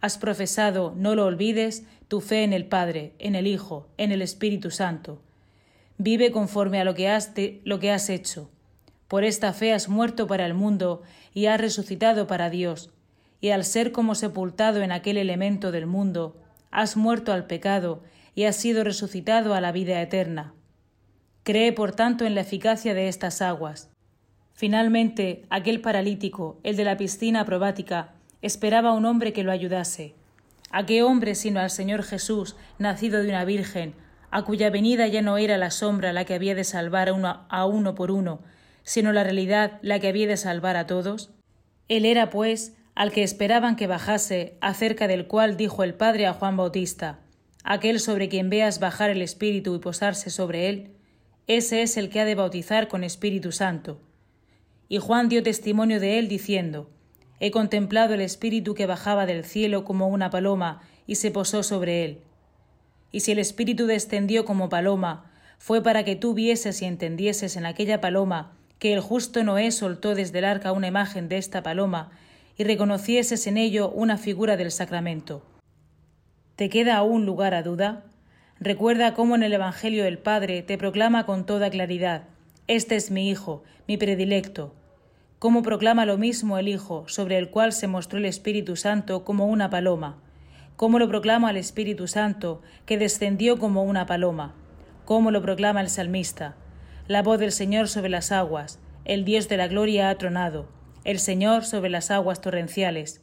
Has 0.00 0.18
profesado, 0.18 0.94
no 0.96 1.14
lo 1.14 1.26
olvides, 1.26 1.84
tu 2.08 2.20
fe 2.20 2.42
en 2.42 2.52
el 2.52 2.66
Padre, 2.66 3.14
en 3.18 3.34
el 3.34 3.46
Hijo, 3.46 3.88
en 3.96 4.12
el 4.12 4.22
Espíritu 4.22 4.70
Santo. 4.70 5.22
Vive 5.96 6.32
conforme 6.32 6.80
a 6.80 6.84
lo 6.84 6.94
que 6.94 7.08
has, 7.08 7.32
lo 7.64 7.78
que 7.78 7.90
has 7.90 8.10
hecho. 8.10 8.50
Por 9.08 9.24
esta 9.24 9.52
fe 9.52 9.72
has 9.72 9.88
muerto 9.88 10.26
para 10.26 10.46
el 10.46 10.54
mundo 10.54 11.02
y 11.32 11.46
has 11.46 11.60
resucitado 11.60 12.26
para 12.26 12.50
Dios, 12.50 12.90
y 13.40 13.50
al 13.50 13.64
ser 13.64 13.92
como 13.92 14.14
sepultado 14.14 14.82
en 14.82 14.92
aquel 14.92 15.16
elemento 15.16 15.72
del 15.72 15.86
mundo, 15.86 16.36
has 16.70 16.96
muerto 16.96 17.32
al 17.32 17.46
pecado 17.46 18.02
y 18.34 18.44
has 18.44 18.56
sido 18.56 18.84
resucitado 18.84 19.54
a 19.54 19.60
la 19.60 19.72
vida 19.72 20.00
eterna. 20.00 20.54
Cree, 21.42 21.72
por 21.72 21.92
tanto, 21.92 22.24
en 22.24 22.34
la 22.34 22.42
eficacia 22.42 22.94
de 22.94 23.08
estas 23.08 23.42
aguas. 23.42 23.90
Finalmente, 24.52 25.46
aquel 25.50 25.80
paralítico, 25.80 26.60
el 26.62 26.76
de 26.76 26.84
la 26.84 26.96
piscina 26.96 27.44
probática, 27.44 28.12
esperaba 28.42 28.90
a 28.90 28.94
un 28.94 29.06
hombre 29.06 29.32
que 29.32 29.42
lo 29.42 29.52
ayudase. 29.52 30.14
¿A 30.70 30.86
qué 30.86 31.02
hombre 31.02 31.34
sino 31.34 31.60
al 31.60 31.70
Señor 31.70 32.02
Jesús, 32.02 32.56
nacido 32.78 33.22
de 33.22 33.30
una 33.30 33.44
virgen, 33.44 33.94
a 34.30 34.44
cuya 34.44 34.70
venida 34.70 35.08
ya 35.08 35.22
no 35.22 35.38
era 35.38 35.58
la 35.58 35.70
sombra 35.70 36.12
la 36.12 36.24
que 36.24 36.34
había 36.34 36.54
de 36.54 36.64
salvar 36.64 37.08
a 37.08 37.14
uno, 37.14 37.46
a 37.48 37.66
uno 37.66 37.94
por 37.94 38.10
uno, 38.10 38.40
sino 38.82 39.12
la 39.12 39.24
realidad 39.24 39.78
la 39.82 39.98
que 39.98 40.08
había 40.08 40.28
de 40.28 40.36
salvar 40.36 40.76
a 40.76 40.86
todos? 40.86 41.30
Él 41.88 42.04
era, 42.04 42.30
pues, 42.30 42.76
al 43.00 43.12
que 43.12 43.22
esperaban 43.22 43.76
que 43.76 43.86
bajase, 43.86 44.58
acerca 44.60 45.08
del 45.08 45.26
cual 45.26 45.56
dijo 45.56 45.84
el 45.84 45.94
Padre 45.94 46.26
a 46.26 46.34
Juan 46.34 46.58
Bautista, 46.58 47.20
aquel 47.64 47.98
sobre 47.98 48.28
quien 48.28 48.50
veas 48.50 48.78
bajar 48.78 49.08
el 49.08 49.22
Espíritu 49.22 49.74
y 49.74 49.78
posarse 49.78 50.28
sobre 50.28 50.68
él, 50.68 50.90
ese 51.46 51.80
es 51.80 51.96
el 51.96 52.10
que 52.10 52.20
ha 52.20 52.26
de 52.26 52.34
bautizar 52.34 52.88
con 52.88 53.02
Espíritu 53.02 53.52
Santo. 53.52 54.02
Y 54.90 54.98
Juan 54.98 55.30
dio 55.30 55.42
testimonio 55.42 55.98
de 55.98 56.18
él 56.18 56.28
diciendo, 56.28 56.90
He 57.38 57.50
contemplado 57.50 58.12
el 58.12 58.20
Espíritu 58.20 58.74
que 58.74 58.84
bajaba 58.84 59.24
del 59.24 59.46
cielo 59.46 59.86
como 59.86 60.08
una 60.08 60.28
paloma 60.28 60.82
y 61.06 61.14
se 61.14 61.30
posó 61.30 61.62
sobre 61.62 62.04
él. 62.04 62.18
Y 63.12 63.20
si 63.20 63.32
el 63.32 63.38
Espíritu 63.38 63.86
descendió 63.86 64.44
como 64.44 64.68
paloma, 64.68 65.32
fue 65.56 65.82
para 65.82 66.04
que 66.04 66.16
tú 66.16 66.34
vieses 66.34 66.82
y 66.82 66.84
entendieses 66.84 67.56
en 67.56 67.64
aquella 67.64 68.02
paloma 68.02 68.52
que 68.78 68.92
el 68.92 69.00
justo 69.00 69.42
Noé 69.42 69.70
soltó 69.70 70.14
desde 70.14 70.40
el 70.40 70.44
arca 70.44 70.72
una 70.72 70.88
imagen 70.88 71.30
de 71.30 71.38
esta 71.38 71.62
paloma 71.62 72.10
y 72.60 72.64
reconocieses 72.64 73.46
en 73.46 73.56
ello 73.56 73.88
una 73.88 74.18
figura 74.18 74.58
del 74.58 74.70
sacramento. 74.70 75.42
¿Te 76.56 76.68
queda 76.68 76.98
aún 76.98 77.24
lugar 77.24 77.54
a 77.54 77.62
duda? 77.62 78.04
Recuerda 78.58 79.14
cómo 79.14 79.34
en 79.34 79.42
el 79.42 79.54
Evangelio 79.54 80.04
el 80.04 80.18
Padre 80.18 80.60
te 80.60 80.76
proclama 80.76 81.24
con 81.24 81.46
toda 81.46 81.70
claridad, 81.70 82.24
Este 82.66 82.96
es 82.96 83.10
mi 83.10 83.30
Hijo, 83.30 83.62
mi 83.88 83.96
predilecto. 83.96 84.74
Cómo 85.38 85.62
proclama 85.62 86.04
lo 86.04 86.18
mismo 86.18 86.58
el 86.58 86.68
Hijo, 86.68 87.04
sobre 87.08 87.38
el 87.38 87.48
cual 87.48 87.72
se 87.72 87.86
mostró 87.86 88.18
el 88.18 88.26
Espíritu 88.26 88.76
Santo 88.76 89.24
como 89.24 89.46
una 89.46 89.70
paloma. 89.70 90.18
Cómo 90.76 90.98
lo 90.98 91.08
proclama 91.08 91.48
el 91.48 91.56
Espíritu 91.56 92.08
Santo, 92.08 92.60
que 92.84 92.98
descendió 92.98 93.58
como 93.58 93.84
una 93.84 94.04
paloma. 94.04 94.54
Cómo 95.06 95.30
lo 95.30 95.40
proclama 95.40 95.80
el 95.80 95.88
salmista. 95.88 96.56
La 97.08 97.22
voz 97.22 97.38
del 97.38 97.52
Señor 97.52 97.88
sobre 97.88 98.10
las 98.10 98.32
aguas, 98.32 98.80
el 99.06 99.24
Dios 99.24 99.48
de 99.48 99.56
la 99.56 99.66
gloria 99.66 100.10
ha 100.10 100.18
tronado 100.18 100.78
el 101.04 101.18
Señor 101.18 101.64
sobre 101.64 101.90
las 101.90 102.10
aguas 102.10 102.40
torrenciales, 102.40 103.22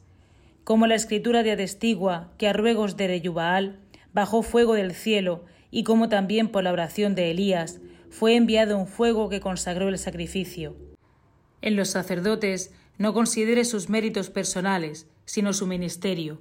como 0.64 0.86
la 0.86 0.94
escritura 0.94 1.42
de 1.42 1.52
atestigua 1.52 2.32
que 2.36 2.48
a 2.48 2.52
ruegos 2.52 2.96
de 2.96 3.06
Reyubaal 3.06 3.78
bajó 4.12 4.42
fuego 4.42 4.74
del 4.74 4.92
cielo, 4.92 5.44
y 5.70 5.84
como 5.84 6.08
también 6.08 6.48
por 6.48 6.64
la 6.64 6.72
oración 6.72 7.14
de 7.14 7.30
Elías 7.30 7.80
fue 8.10 8.36
enviado 8.36 8.78
un 8.78 8.86
fuego 8.86 9.28
que 9.28 9.40
consagró 9.40 9.88
el 9.88 9.98
sacrificio. 9.98 10.76
En 11.60 11.76
los 11.76 11.90
sacerdotes 11.90 12.72
no 12.96 13.14
considere 13.14 13.64
sus 13.64 13.88
méritos 13.88 14.30
personales, 14.30 15.06
sino 15.24 15.52
su 15.52 15.66
ministerio. 15.66 16.40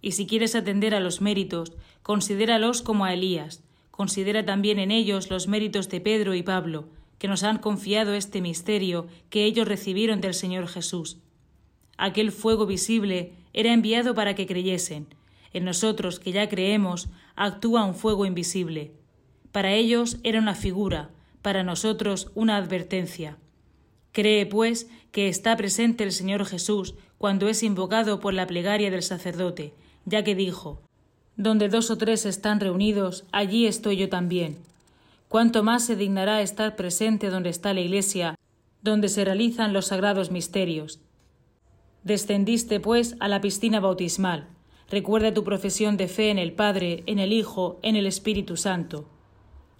Y 0.00 0.12
si 0.12 0.26
quieres 0.26 0.54
atender 0.54 0.94
a 0.94 1.00
los 1.00 1.20
méritos, 1.20 1.72
considéralos 2.02 2.82
como 2.82 3.04
a 3.04 3.12
Elías, 3.12 3.62
considera 3.90 4.44
también 4.44 4.78
en 4.78 4.90
ellos 4.90 5.28
los 5.28 5.48
méritos 5.48 5.88
de 5.88 6.00
Pedro 6.00 6.34
y 6.34 6.42
Pablo, 6.42 6.88
que 7.18 7.28
nos 7.28 7.42
han 7.42 7.58
confiado 7.58 8.14
este 8.14 8.40
misterio 8.40 9.06
que 9.28 9.44
ellos 9.44 9.68
recibieron 9.68 10.20
del 10.20 10.34
Señor 10.34 10.68
Jesús. 10.68 11.18
Aquel 11.96 12.32
fuego 12.32 12.66
visible 12.66 13.32
era 13.52 13.72
enviado 13.72 14.14
para 14.14 14.34
que 14.34 14.46
creyesen. 14.46 15.08
En 15.52 15.64
nosotros, 15.64 16.20
que 16.20 16.32
ya 16.32 16.48
creemos, 16.48 17.08
actúa 17.34 17.84
un 17.84 17.94
fuego 17.94 18.24
invisible. 18.24 18.92
Para 19.50 19.72
ellos 19.72 20.18
era 20.22 20.38
una 20.38 20.54
figura, 20.54 21.10
para 21.42 21.64
nosotros 21.64 22.30
una 22.34 22.56
advertencia. 22.56 23.36
Cree, 24.12 24.46
pues, 24.46 24.88
que 25.10 25.28
está 25.28 25.56
presente 25.56 26.04
el 26.04 26.12
Señor 26.12 26.44
Jesús 26.44 26.94
cuando 27.18 27.48
es 27.48 27.62
invocado 27.62 28.20
por 28.20 28.34
la 28.34 28.46
plegaria 28.46 28.90
del 28.90 29.02
sacerdote, 29.02 29.74
ya 30.04 30.22
que 30.22 30.36
dijo, 30.36 30.82
Donde 31.36 31.68
dos 31.68 31.90
o 31.90 31.98
tres 31.98 32.26
están 32.26 32.60
reunidos, 32.60 33.24
allí 33.32 33.66
estoy 33.66 33.96
yo 33.96 34.08
también 34.08 34.58
cuánto 35.28 35.62
más 35.62 35.84
se 35.84 35.96
dignará 35.96 36.42
estar 36.42 36.76
presente 36.76 37.30
donde 37.30 37.50
está 37.50 37.74
la 37.74 37.80
Iglesia, 37.80 38.34
donde 38.82 39.08
se 39.08 39.24
realizan 39.24 39.72
los 39.72 39.86
sagrados 39.86 40.30
misterios. 40.30 41.00
Descendiste, 42.02 42.80
pues, 42.80 43.16
a 43.20 43.28
la 43.28 43.40
piscina 43.40 43.80
bautismal. 43.80 44.48
Recuerda 44.90 45.34
tu 45.34 45.44
profesión 45.44 45.96
de 45.96 46.08
fe 46.08 46.30
en 46.30 46.38
el 46.38 46.52
Padre, 46.52 47.02
en 47.06 47.18
el 47.18 47.32
Hijo, 47.32 47.78
en 47.82 47.96
el 47.96 48.06
Espíritu 48.06 48.56
Santo. 48.56 49.08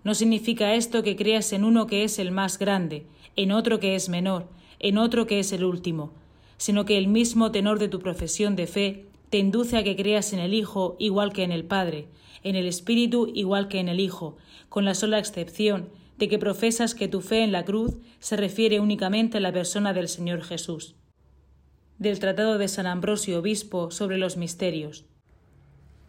No 0.04 0.14
significa 0.14 0.74
esto 0.74 1.02
que 1.02 1.16
creas 1.16 1.52
en 1.52 1.64
uno 1.64 1.86
que 1.86 2.04
es 2.04 2.18
el 2.18 2.30
más 2.30 2.58
grande, 2.58 3.06
en 3.36 3.52
otro 3.52 3.80
que 3.80 3.94
es 3.94 4.08
menor, 4.08 4.48
en 4.78 4.98
otro 4.98 5.26
que 5.26 5.38
es 5.38 5.52
el 5.52 5.64
último, 5.64 6.12
sino 6.56 6.84
que 6.84 6.98
el 6.98 7.08
mismo 7.08 7.50
tenor 7.50 7.78
de 7.78 7.88
tu 7.88 8.00
profesión 8.00 8.54
de 8.56 8.66
fe 8.66 9.06
te 9.30 9.38
induce 9.38 9.76
a 9.76 9.84
que 9.84 9.96
creas 9.96 10.32
en 10.32 10.38
el 10.38 10.54
Hijo 10.54 10.96
igual 10.98 11.32
que 11.32 11.42
en 11.42 11.52
el 11.52 11.64
Padre, 11.64 12.08
en 12.42 12.56
el 12.56 12.66
Espíritu 12.66 13.30
igual 13.34 13.68
que 13.68 13.80
en 13.80 13.88
el 13.88 14.00
Hijo, 14.00 14.36
con 14.68 14.84
la 14.84 14.94
sola 14.94 15.18
excepción 15.18 15.88
de 16.18 16.28
que 16.28 16.38
profesas 16.38 16.94
que 16.94 17.08
tu 17.08 17.20
fe 17.20 17.44
en 17.44 17.52
la 17.52 17.64
cruz 17.64 17.96
se 18.18 18.36
refiere 18.36 18.80
únicamente 18.80 19.38
a 19.38 19.40
la 19.40 19.52
persona 19.52 19.92
del 19.92 20.08
Señor 20.08 20.42
Jesús. 20.42 20.96
Del 21.98 22.18
Tratado 22.18 22.58
de 22.58 22.68
San 22.68 22.86
Ambrosio 22.86 23.38
Obispo 23.38 23.90
sobre 23.90 24.18
los 24.18 24.36
Misterios. 24.36 25.04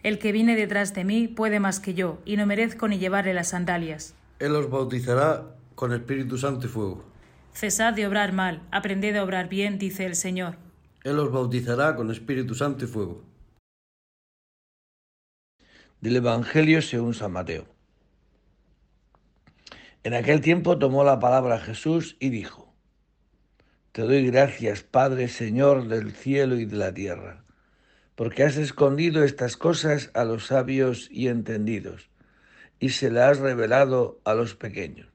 El 0.02 0.18
que 0.18 0.32
viene 0.32 0.56
detrás 0.56 0.94
de 0.94 1.04
mí 1.04 1.28
puede 1.28 1.60
más 1.60 1.80
que 1.80 1.94
yo, 1.94 2.20
y 2.26 2.38
no 2.38 2.46
merezco 2.46 2.88
ni 2.88 3.00
llevarle 3.00 3.34
las 3.34 3.50
sandalias. 3.50 4.16
Él 4.40 4.56
os 4.56 4.70
bautizará 4.70 5.56
con 5.76 5.94
Espíritu 5.94 6.38
Santo 6.38 6.68
y 6.68 6.70
fuego. 6.70 7.04
Cesad 7.54 7.94
de 7.94 8.08
obrar 8.08 8.32
mal, 8.32 8.62
aprended 8.72 9.16
a 9.18 9.24
obrar 9.24 9.50
bien, 9.50 9.78
dice 9.78 10.06
el 10.06 10.16
Señor. 10.16 10.58
Él 11.04 11.18
os 11.18 11.32
bautizará 11.32 11.96
con 11.96 12.12
Espíritu 12.12 12.56
Santo 12.56 12.84
y 12.84 12.88
fuego. 12.88 13.24
Del 16.02 16.18
Evangelio 16.18 16.82
según 16.82 17.14
San 17.14 17.32
Mateo. 17.32 17.66
En 20.04 20.14
aquel 20.14 20.42
tiempo 20.42 20.78
tomó 20.78 21.04
la 21.04 21.20
palabra 21.20 21.60
Jesús 21.60 22.18
y 22.20 22.30
dijo, 22.30 22.74
Te 23.94 24.02
doy 24.02 24.26
gracias, 24.30 24.84
Padre, 24.84 25.30
Señor 25.30 25.88
del 25.88 26.12
cielo 26.12 26.56
y 26.56 26.66
de 26.66 26.76
la 26.76 26.94
tierra, 26.94 27.46
porque 28.16 28.44
has 28.44 28.58
escondido 28.58 29.24
estas 29.24 29.56
cosas 29.56 30.12
a 30.14 30.26
los 30.26 30.48
sabios 30.48 31.08
y 31.12 31.28
entendidos, 31.28 32.10
y 32.80 32.90
se 32.90 33.10
las 33.10 33.32
has 33.32 33.40
revelado 33.40 34.20
a 34.26 34.34
los 34.34 34.56
pequeños. 34.56 35.08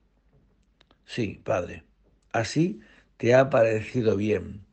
Sí, 1.04 1.40
Padre, 1.44 1.84
así 2.32 2.80
te 3.18 3.34
ha 3.34 3.50
parecido 3.50 4.16
bien. 4.16 4.63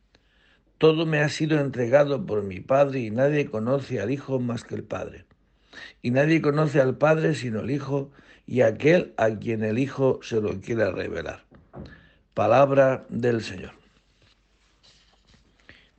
Todo 0.82 1.06
me 1.06 1.20
ha 1.20 1.28
sido 1.28 1.60
entregado 1.60 2.26
por 2.26 2.42
mi 2.42 2.58
Padre 2.58 2.98
y 2.98 3.12
nadie 3.12 3.48
conoce 3.48 4.00
al 4.00 4.10
Hijo 4.10 4.40
más 4.40 4.64
que 4.64 4.74
el 4.74 4.82
Padre 4.82 5.26
y 6.02 6.10
nadie 6.10 6.42
conoce 6.42 6.80
al 6.80 6.98
Padre 6.98 7.36
sino 7.36 7.60
el 7.60 7.70
Hijo 7.70 8.10
y 8.48 8.62
aquel 8.62 9.14
a 9.16 9.30
quien 9.30 9.62
el 9.62 9.78
Hijo 9.78 10.18
se 10.24 10.40
lo 10.40 10.60
quiera 10.60 10.90
revelar. 10.90 11.44
Palabra 12.34 13.06
del 13.08 13.42
Señor. 13.42 13.74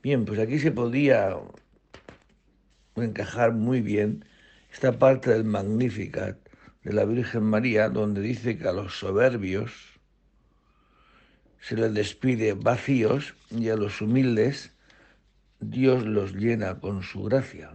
Bien, 0.02 0.26
pues 0.26 0.38
aquí 0.38 0.58
se 0.58 0.70
podría 0.70 1.34
encajar 2.94 3.52
muy 3.52 3.80
bien 3.80 4.26
esta 4.70 4.98
parte 4.98 5.30
del 5.30 5.44
Magnificat 5.44 6.36
de 6.82 6.92
la 6.92 7.06
Virgen 7.06 7.44
María, 7.44 7.88
donde 7.88 8.20
dice 8.20 8.58
que 8.58 8.68
a 8.68 8.72
los 8.72 8.98
soberbios 8.98 9.98
se 11.62 11.74
les 11.74 11.94
despide 11.94 12.52
vacíos 12.52 13.34
y 13.50 13.70
a 13.70 13.76
los 13.76 14.02
humildes 14.02 14.73
Dios 15.70 16.04
los 16.04 16.34
llena 16.34 16.78
con 16.80 17.02
su 17.02 17.22
gracia. 17.24 17.74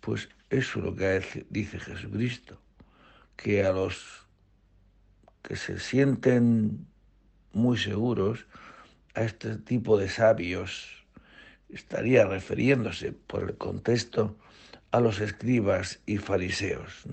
Pues 0.00 0.28
eso 0.50 0.78
es 0.78 0.84
lo 0.84 0.94
que 0.94 1.46
dice 1.50 1.78
Jesucristo, 1.78 2.60
que 3.36 3.64
a 3.64 3.72
los 3.72 4.26
que 5.42 5.56
se 5.56 5.78
sienten 5.78 6.86
muy 7.52 7.78
seguros, 7.78 8.46
a 9.14 9.22
este 9.22 9.56
tipo 9.56 9.98
de 9.98 10.08
sabios, 10.08 11.06
estaría 11.68 12.26
refiriéndose 12.26 13.12
por 13.12 13.44
el 13.50 13.56
contexto 13.56 14.36
a 14.90 15.00
los 15.00 15.20
escribas 15.20 16.00
y 16.06 16.18
fariseos. 16.18 17.04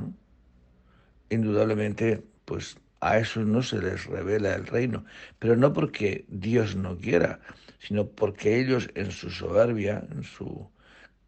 Indudablemente, 1.30 2.24
pues 2.46 2.78
a 3.00 3.18
esos 3.18 3.46
no 3.46 3.62
se 3.62 3.80
les 3.80 4.06
revela 4.06 4.56
el 4.56 4.66
reino, 4.66 5.06
pero 5.40 5.56
no 5.56 5.74
porque 5.74 6.26
Dios 6.30 6.76
no 6.76 6.98
quiera, 6.98 7.40
sino 7.86 8.08
porque 8.08 8.60
ellos 8.60 8.90
en 8.96 9.12
su 9.12 9.30
soberbia, 9.30 10.06
en 10.12 10.24
su 10.24 10.70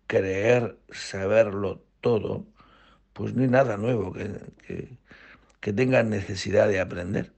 creer 0.08 0.78
saberlo 0.90 1.84
todo, 2.00 2.48
pues 3.12 3.34
no 3.34 3.44
hay 3.44 3.50
nada 3.50 3.76
nuevo 3.76 4.14
que, 4.14 4.98
que 5.60 5.74
tengan 5.74 6.10
necesidad 6.10 6.70
de 6.70 6.80
aprender. 6.80 7.34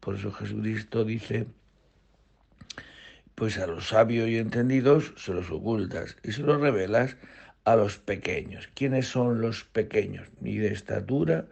Por 0.00 0.14
eso 0.16 0.32
Jesucristo 0.32 1.04
dice, 1.04 1.46
pues 3.34 3.58
a 3.58 3.66
los 3.66 3.88
sabios 3.88 4.28
y 4.28 4.38
entendidos 4.38 5.12
se 5.16 5.34
los 5.34 5.50
ocultas 5.50 6.16
y 6.22 6.32
se 6.32 6.42
los 6.42 6.60
revelas 6.60 7.18
a 7.64 7.76
los 7.76 7.98
pequeños. 7.98 8.68
¿Quiénes 8.74 9.08
son 9.08 9.42
los 9.42 9.64
pequeños? 9.64 10.28
Ni 10.40 10.56
de 10.56 10.72
estatura, 10.72 11.46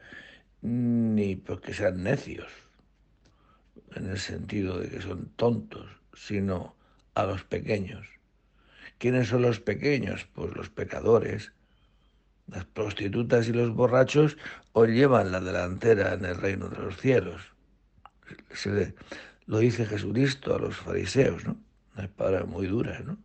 ni 0.62 1.36
porque 1.36 1.74
sean 1.74 2.02
necios, 2.02 2.50
en 3.94 4.06
el 4.06 4.18
sentido 4.18 4.78
de 4.78 4.88
que 4.88 5.02
son 5.02 5.28
tontos, 5.36 5.99
sino 6.14 6.76
a 7.14 7.24
los 7.24 7.44
pequeños. 7.44 8.06
¿Quiénes 8.98 9.28
son 9.28 9.42
los 9.42 9.60
pequeños? 9.60 10.26
Pues 10.34 10.54
los 10.54 10.68
pecadores. 10.68 11.52
Las 12.46 12.64
prostitutas 12.64 13.48
y 13.48 13.52
los 13.52 13.70
borrachos 13.70 14.36
os 14.72 14.88
llevan 14.88 15.32
la 15.32 15.40
delantera 15.40 16.14
en 16.14 16.24
el 16.24 16.36
reino 16.36 16.68
de 16.68 16.78
los 16.78 16.96
cielos. 16.98 17.40
Lo 19.46 19.58
dice 19.58 19.86
Jesucristo 19.86 20.54
a 20.54 20.58
los 20.58 20.76
fariseos, 20.76 21.44
¿no? 21.44 21.56
Unas 21.96 22.08
palabras 22.08 22.46
muy 22.46 22.66
duras, 22.66 23.04
¿no? 23.04 23.18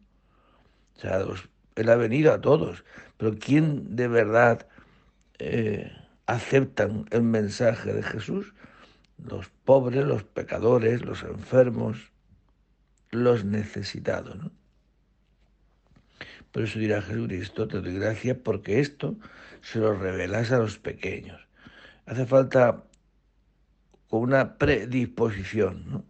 O 0.96 1.00
sea, 1.00 1.20
Él 1.76 1.90
ha 1.90 1.96
venido 1.96 2.34
a 2.34 2.42
todos, 2.42 2.86
pero 3.18 3.36
¿quién 3.38 3.96
de 3.96 4.08
verdad 4.08 4.68
eh, 5.40 5.92
aceptan 6.26 7.06
el 7.12 7.24
mensaje 7.24 7.94
de 7.94 8.04
Jesús? 8.04 8.54
Los 9.18 9.50
pobres, 9.66 10.06
los 10.06 10.24
pecadores, 10.24 11.04
los 11.06 11.24
enfermos, 11.24 12.12
los 13.16 13.46
necesitados, 13.46 14.36
¿no? 14.38 14.52
Por 16.52 16.64
eso 16.64 16.80
dirá 16.80 17.02
Jesucristo, 17.02 17.68
te 17.68 17.82
doy 17.82 17.96
gracias 17.96 18.38
porque 18.42 18.80
esto 18.80 19.18
se 19.62 19.80
lo 19.80 19.94
revelas 19.94 20.54
a 20.54 20.58
los 20.60 20.80
pequeños. 20.80 21.46
Hace 22.06 22.26
falta 22.26 22.86
con 24.08 24.22
una 24.22 24.58
predisposición, 24.58 25.84
¿no? 25.90 26.06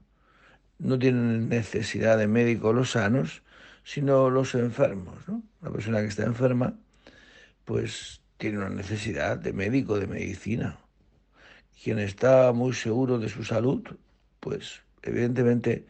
no 0.77 0.99
tienen 0.99 1.49
necesidad 1.49 2.17
de 2.17 2.27
médicos 2.27 2.75
los 2.75 2.91
sanos, 2.91 3.41
sino 3.83 4.29
los 4.29 4.53
enfermos. 4.55 5.27
¿no? 5.27 5.41
Una 5.61 5.71
persona 5.71 6.01
que 6.01 6.07
está 6.07 6.25
enferma, 6.25 6.77
pues 7.63 8.21
tiene 8.37 8.57
una 8.57 8.69
necesidad 8.69 9.37
de 9.37 9.53
médico, 9.53 9.99
de 9.99 10.07
medicina. 10.07 10.77
Quien 11.81 11.99
está 11.99 12.51
muy 12.53 12.73
seguro 12.73 13.17
de 13.17 13.29
su 13.29 13.43
salud, 13.43 13.83
pues 14.39 14.81
evidentemente 15.01 15.85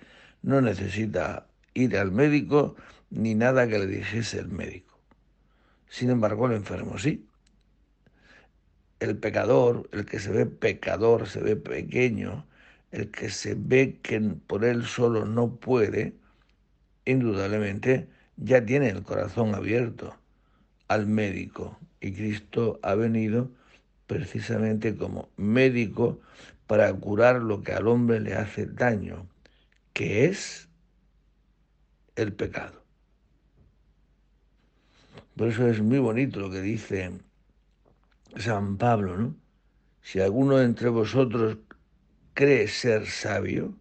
no 0.46 0.62
necesita 0.62 1.48
ir 1.74 1.98
al 1.98 2.12
médico 2.12 2.76
ni 3.10 3.34
nada 3.34 3.68
que 3.68 3.80
le 3.80 3.88
dijese 3.88 4.38
el 4.38 4.50
médico. 4.50 5.00
Sin 5.90 6.12
embargo, 6.12 6.46
el 6.46 6.54
enfermo 6.54 7.00
sí. 7.00 7.28
El 9.00 9.18
pecador, 9.18 9.90
el 9.92 10.06
que 10.06 10.20
se 10.20 10.32
ve 10.32 10.46
pecador, 10.46 11.28
se 11.28 11.42
ve 11.42 11.56
pequeño, 11.56 12.46
el 12.92 13.10
que 13.10 13.30
se 13.30 13.56
ve 13.58 14.00
que 14.04 14.22
por 14.22 14.64
él 14.66 14.86
solo 14.86 15.26
no 15.26 15.56
puede, 15.56 16.14
indudablemente 17.06 18.08
ya 18.38 18.64
tiene 18.64 18.90
el 18.90 19.02
corazón 19.02 19.56
abierto 19.56 20.16
al 20.88 21.08
médico. 21.08 21.80
Y 22.00 22.14
Cristo 22.14 22.80
ha 22.84 22.94
venido 22.94 23.50
precisamente 24.06 24.96
como 24.96 25.28
médico 25.38 26.20
para 26.68 26.94
curar 26.94 27.42
lo 27.42 27.64
que 27.64 27.74
al 27.74 27.88
hombre 27.88 28.20
le 28.20 28.36
hace 28.36 28.68
daño, 28.68 29.28
que 29.96 30.26
es 30.26 30.68
el 32.18 32.34
pecado. 32.34 32.84
Por 35.38 35.48
eso 35.48 35.68
es 35.70 35.82
muy 35.82 36.00
bonito 36.00 36.42
lo 36.42 36.52
que 36.52 36.60
dice 36.60 37.14
San 38.36 38.78
Pablo, 38.78 39.18
¿no? 39.18 39.38
Si 40.02 40.20
alguno 40.20 40.60
entre 40.60 40.90
vosotros 40.90 41.60
cree 42.34 42.68
ser 42.68 43.08
sabio 43.08 43.74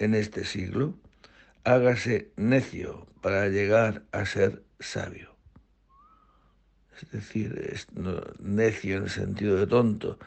en 0.00 0.16
este 0.16 0.44
siglo, 0.44 0.98
hágase 1.62 2.32
necio 2.34 3.06
para 3.20 3.48
llegar 3.48 4.02
a 4.10 4.26
ser 4.26 4.64
sabio. 4.80 5.36
Es 7.00 7.12
decir, 7.12 7.86
no, 7.94 8.20
necio 8.40 8.96
en 8.96 9.04
el 9.04 9.10
sentido 9.10 9.56
de 9.56 9.68
tonto, 9.68 10.18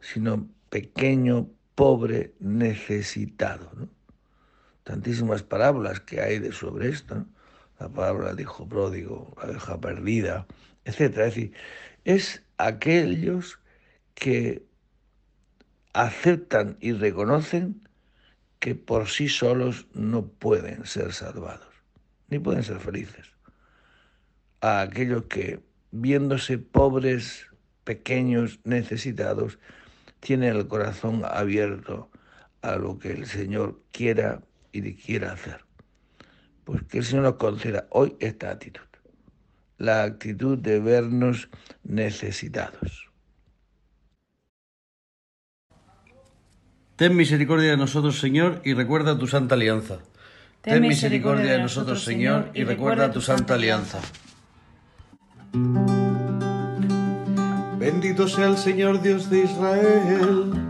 sino 0.00 0.46
pequeño, 0.68 1.48
pobre, 1.74 2.34
necesitado. 2.38 3.88
Tantísimas 4.90 5.44
parábolas 5.44 6.00
que 6.00 6.20
hay 6.20 6.40
de 6.40 6.50
sobre 6.50 6.88
esto, 6.88 7.24
la 7.78 7.88
palabra 7.88 8.34
de 8.34 8.42
hijo 8.42 8.68
pródigo, 8.68 9.36
la 9.40 9.52
hija 9.52 9.80
perdida, 9.80 10.48
etc. 10.84 11.00
Es 11.00 11.14
decir, 11.14 11.52
es 12.04 12.42
aquellos 12.58 13.60
que 14.16 14.64
aceptan 15.92 16.76
y 16.80 16.90
reconocen 16.90 17.86
que 18.58 18.74
por 18.74 19.06
sí 19.06 19.28
solos 19.28 19.86
no 19.94 20.26
pueden 20.26 20.84
ser 20.86 21.12
salvados, 21.12 21.72
ni 22.28 22.40
pueden 22.40 22.64
ser 22.64 22.80
felices. 22.80 23.28
A 24.60 24.80
aquellos 24.80 25.26
que, 25.26 25.62
viéndose 25.92 26.58
pobres, 26.58 27.46
pequeños, 27.84 28.58
necesitados, 28.64 29.60
tienen 30.18 30.56
el 30.56 30.66
corazón 30.66 31.22
abierto 31.24 32.10
a 32.60 32.74
lo 32.74 32.98
que 32.98 33.12
el 33.12 33.26
Señor 33.26 33.80
quiera 33.92 34.42
y 34.72 34.94
quiera 34.94 35.32
hacer. 35.32 35.64
Pues 36.64 36.82
que 36.84 36.98
el 36.98 37.04
Señor 37.04 37.24
nos 37.24 37.36
conceda 37.36 37.86
hoy 37.90 38.16
esta 38.20 38.50
actitud, 38.50 38.82
la 39.78 40.02
actitud 40.04 40.58
de 40.58 40.80
vernos 40.80 41.48
necesitados. 41.82 43.10
Ten 46.96 47.16
misericordia 47.16 47.70
de 47.70 47.76
nosotros, 47.78 48.20
Señor, 48.20 48.60
y 48.62 48.74
recuerda 48.74 49.18
tu 49.18 49.26
santa 49.26 49.54
alianza. 49.54 50.00
Ten 50.60 50.82
misericordia 50.82 51.52
de 51.52 51.58
nosotros, 51.60 52.04
Señor, 52.04 52.50
y 52.52 52.64
recuerda 52.64 53.10
tu 53.10 53.22
santa 53.22 53.54
alianza. 53.54 54.00
Bendito 57.78 58.28
sea 58.28 58.48
el 58.48 58.58
Señor 58.58 59.00
Dios 59.00 59.30
de 59.30 59.44
Israel, 59.44 60.69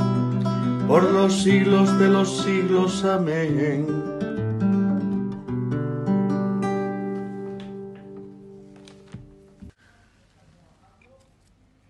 por 0.91 1.09
los 1.09 1.43
siglos 1.43 1.97
de 1.99 2.09
los 2.09 2.43
siglos. 2.43 3.05
Amén. 3.05 3.87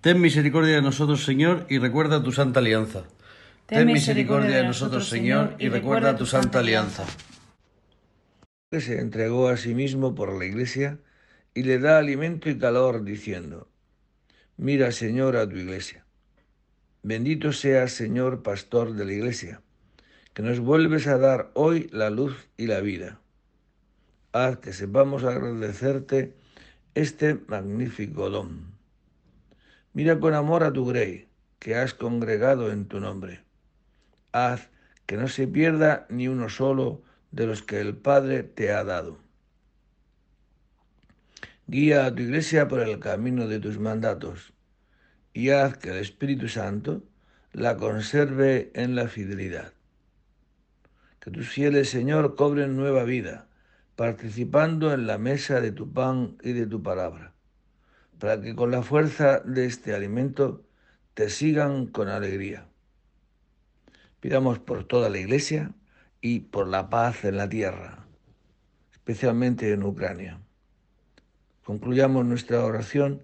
Ten 0.01 0.21
misericordia 0.21 0.75
de 0.75 0.83
nosotros, 0.83 1.25
Señor, 1.25 1.65
y 1.67 1.79
recuerda 1.79 2.21
tu 2.21 2.31
santa 2.31 2.59
alianza. 2.59 3.05
Ten 3.65 3.87
misericordia 3.87 4.57
de 4.57 4.65
nosotros, 4.65 5.09
Señor, 5.09 5.55
y 5.57 5.69
recuerda 5.69 6.15
tu 6.15 6.27
santa 6.27 6.59
alianza. 6.59 7.03
Se 8.69 8.99
entregó 8.99 9.47
a 9.49 9.57
sí 9.57 9.73
mismo 9.73 10.13
por 10.13 10.37
la 10.37 10.45
iglesia 10.45 10.99
y 11.55 11.63
le 11.63 11.79
da 11.79 11.97
alimento 11.97 12.51
y 12.51 12.59
calor, 12.59 13.03
diciendo, 13.03 13.67
Mira, 14.57 14.91
Señor, 14.91 15.37
a 15.37 15.49
tu 15.49 15.55
iglesia. 15.55 16.00
Bendito 17.03 17.51
seas, 17.51 17.93
Señor, 17.93 18.43
pastor 18.43 18.93
de 18.93 19.05
la 19.05 19.13
iglesia, 19.13 19.63
que 20.35 20.43
nos 20.43 20.59
vuelves 20.59 21.07
a 21.07 21.17
dar 21.17 21.49
hoy 21.55 21.89
la 21.91 22.11
luz 22.11 22.47
y 22.57 22.67
la 22.67 22.79
vida. 22.79 23.19
Haz 24.33 24.59
que 24.59 24.71
sepamos 24.71 25.23
agradecerte 25.23 26.35
este 26.93 27.39
magnífico 27.47 28.29
don. 28.29 28.75
Mira 29.93 30.19
con 30.19 30.35
amor 30.35 30.63
a 30.63 30.71
tu 30.71 30.85
grey, 30.85 31.27
que 31.57 31.73
has 31.73 31.95
congregado 31.95 32.71
en 32.71 32.85
tu 32.85 32.99
nombre. 32.99 33.43
Haz 34.31 34.69
que 35.07 35.17
no 35.17 35.27
se 35.27 35.47
pierda 35.47 36.05
ni 36.07 36.27
uno 36.27 36.49
solo 36.49 37.01
de 37.31 37.47
los 37.47 37.63
que 37.63 37.79
el 37.79 37.95
Padre 37.97 38.43
te 38.43 38.73
ha 38.73 38.83
dado. 38.83 39.17
Guía 41.65 42.05
a 42.05 42.13
tu 42.13 42.21
iglesia 42.21 42.67
por 42.67 42.81
el 42.81 42.99
camino 42.99 43.47
de 43.47 43.59
tus 43.59 43.79
mandatos 43.79 44.53
y 45.33 45.49
haz 45.49 45.77
que 45.77 45.89
el 45.89 45.97
Espíritu 45.97 46.47
Santo 46.47 47.03
la 47.53 47.77
conserve 47.77 48.71
en 48.73 48.95
la 48.95 49.07
fidelidad. 49.07 49.73
Que 51.19 51.31
tus 51.31 51.49
fieles, 51.49 51.89
Señor, 51.89 52.35
cobren 52.35 52.75
nueva 52.75 53.03
vida, 53.03 53.47
participando 53.95 54.93
en 54.93 55.07
la 55.07 55.17
mesa 55.17 55.61
de 55.61 55.71
tu 55.71 55.91
pan 55.91 56.37
y 56.41 56.53
de 56.53 56.65
tu 56.65 56.81
palabra 56.81 57.31
para 58.21 58.39
que 58.39 58.55
con 58.55 58.69
la 58.69 58.83
fuerza 58.83 59.39
de 59.39 59.65
este 59.65 59.95
alimento 59.95 60.63
te 61.15 61.31
sigan 61.31 61.87
con 61.87 62.07
alegría. 62.07 62.67
Pidamos 64.19 64.59
por 64.59 64.83
toda 64.83 65.09
la 65.09 65.17
Iglesia 65.17 65.71
y 66.21 66.41
por 66.41 66.67
la 66.67 66.87
paz 66.87 67.25
en 67.25 67.37
la 67.37 67.49
tierra, 67.49 68.05
especialmente 68.91 69.73
en 69.73 69.81
Ucrania. 69.81 70.39
Concluyamos 71.63 72.23
nuestra 72.23 72.63
oración 72.63 73.23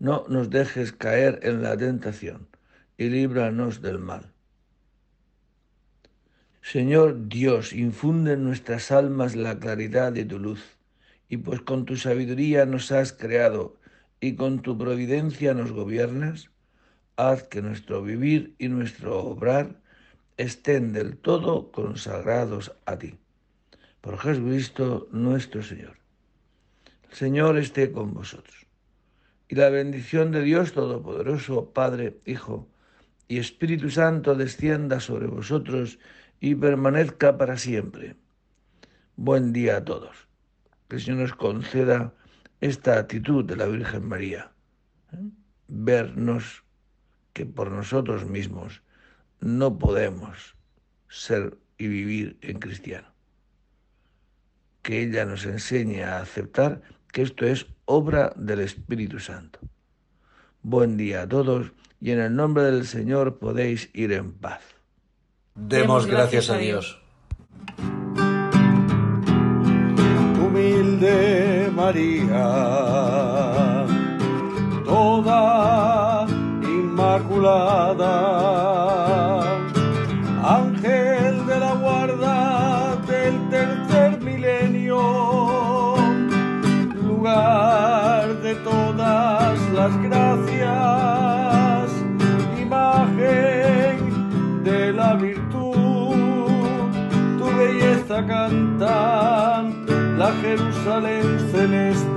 No 0.00 0.24
nos 0.28 0.48
dejes 0.48 0.92
caer 0.92 1.40
en 1.42 1.62
la 1.62 1.76
tentación 1.76 2.48
y 2.96 3.10
líbranos 3.10 3.82
del 3.82 3.98
mal. 3.98 4.32
Señor 6.62 7.28
Dios, 7.28 7.74
infunde 7.74 8.32
en 8.32 8.44
nuestras 8.44 8.92
almas 8.92 9.36
la 9.36 9.58
claridad 9.58 10.10
de 10.12 10.24
tu 10.24 10.38
luz, 10.38 10.78
y 11.28 11.36
pues 11.36 11.60
con 11.60 11.84
tu 11.84 11.96
sabiduría 11.96 12.64
nos 12.64 12.92
has 12.92 13.12
creado 13.12 13.76
y 14.20 14.36
con 14.36 14.62
tu 14.62 14.78
providencia 14.78 15.52
nos 15.52 15.70
gobiernas, 15.70 16.48
haz 17.16 17.42
que 17.42 17.60
nuestro 17.60 18.02
vivir 18.02 18.54
y 18.58 18.68
nuestro 18.68 19.18
obrar 19.18 19.82
estén 20.38 20.94
del 20.94 21.18
todo 21.18 21.70
consagrados 21.72 22.72
a 22.86 22.96
ti. 22.98 23.18
Por 24.00 24.16
Jesucristo 24.18 25.08
nuestro 25.12 25.62
Señor. 25.62 25.98
El 27.10 27.14
Señor 27.14 27.58
esté 27.58 27.92
con 27.92 28.14
vosotros. 28.14 28.69
Y 29.50 29.56
la 29.56 29.68
bendición 29.68 30.30
de 30.30 30.42
Dios 30.42 30.74
Todopoderoso, 30.74 31.72
Padre, 31.72 32.20
Hijo 32.24 32.68
y 33.26 33.38
Espíritu 33.38 33.90
Santo 33.90 34.36
descienda 34.36 35.00
sobre 35.00 35.26
vosotros 35.26 35.98
y 36.38 36.54
permanezca 36.54 37.36
para 37.36 37.58
siempre. 37.58 38.14
Buen 39.16 39.52
día 39.52 39.78
a 39.78 39.84
todos. 39.84 40.28
Que 40.86 40.96
el 40.96 41.02
Señor 41.02 41.18
nos 41.18 41.34
conceda 41.34 42.14
esta 42.60 42.96
actitud 42.96 43.44
de 43.44 43.56
la 43.56 43.66
Virgen 43.66 44.06
María, 44.06 44.52
¿eh? 45.12 45.16
vernos 45.66 46.62
que 47.32 47.44
por 47.44 47.72
nosotros 47.72 48.26
mismos 48.26 48.84
no 49.40 49.80
podemos 49.80 50.54
ser 51.08 51.58
y 51.76 51.88
vivir 51.88 52.38
en 52.40 52.60
cristiano. 52.60 53.08
Que 54.82 55.02
ella 55.02 55.24
nos 55.24 55.44
enseñe 55.44 56.04
a 56.04 56.20
aceptar 56.20 56.82
que 57.12 57.22
esto 57.22 57.46
es 57.46 57.66
obra 57.84 58.32
del 58.36 58.60
Espíritu 58.60 59.18
Santo. 59.18 59.58
Buen 60.62 60.96
día 60.96 61.22
a 61.22 61.28
todos 61.28 61.72
y 62.00 62.10
en 62.10 62.20
el 62.20 62.34
nombre 62.34 62.64
del 62.64 62.86
Señor 62.86 63.38
podéis 63.38 63.90
ir 63.92 64.12
en 64.12 64.32
paz. 64.32 64.60
Demos 65.54 66.06
gracias 66.06 66.50
a 66.50 66.56
Dios. 66.58 67.00
Humilde 70.42 71.70
María, 71.74 72.46
toda 74.84 76.26
inmaculada, 76.62 78.06
la 100.86 101.00
Jerusalén 101.00 101.38
celeste 101.52 102.09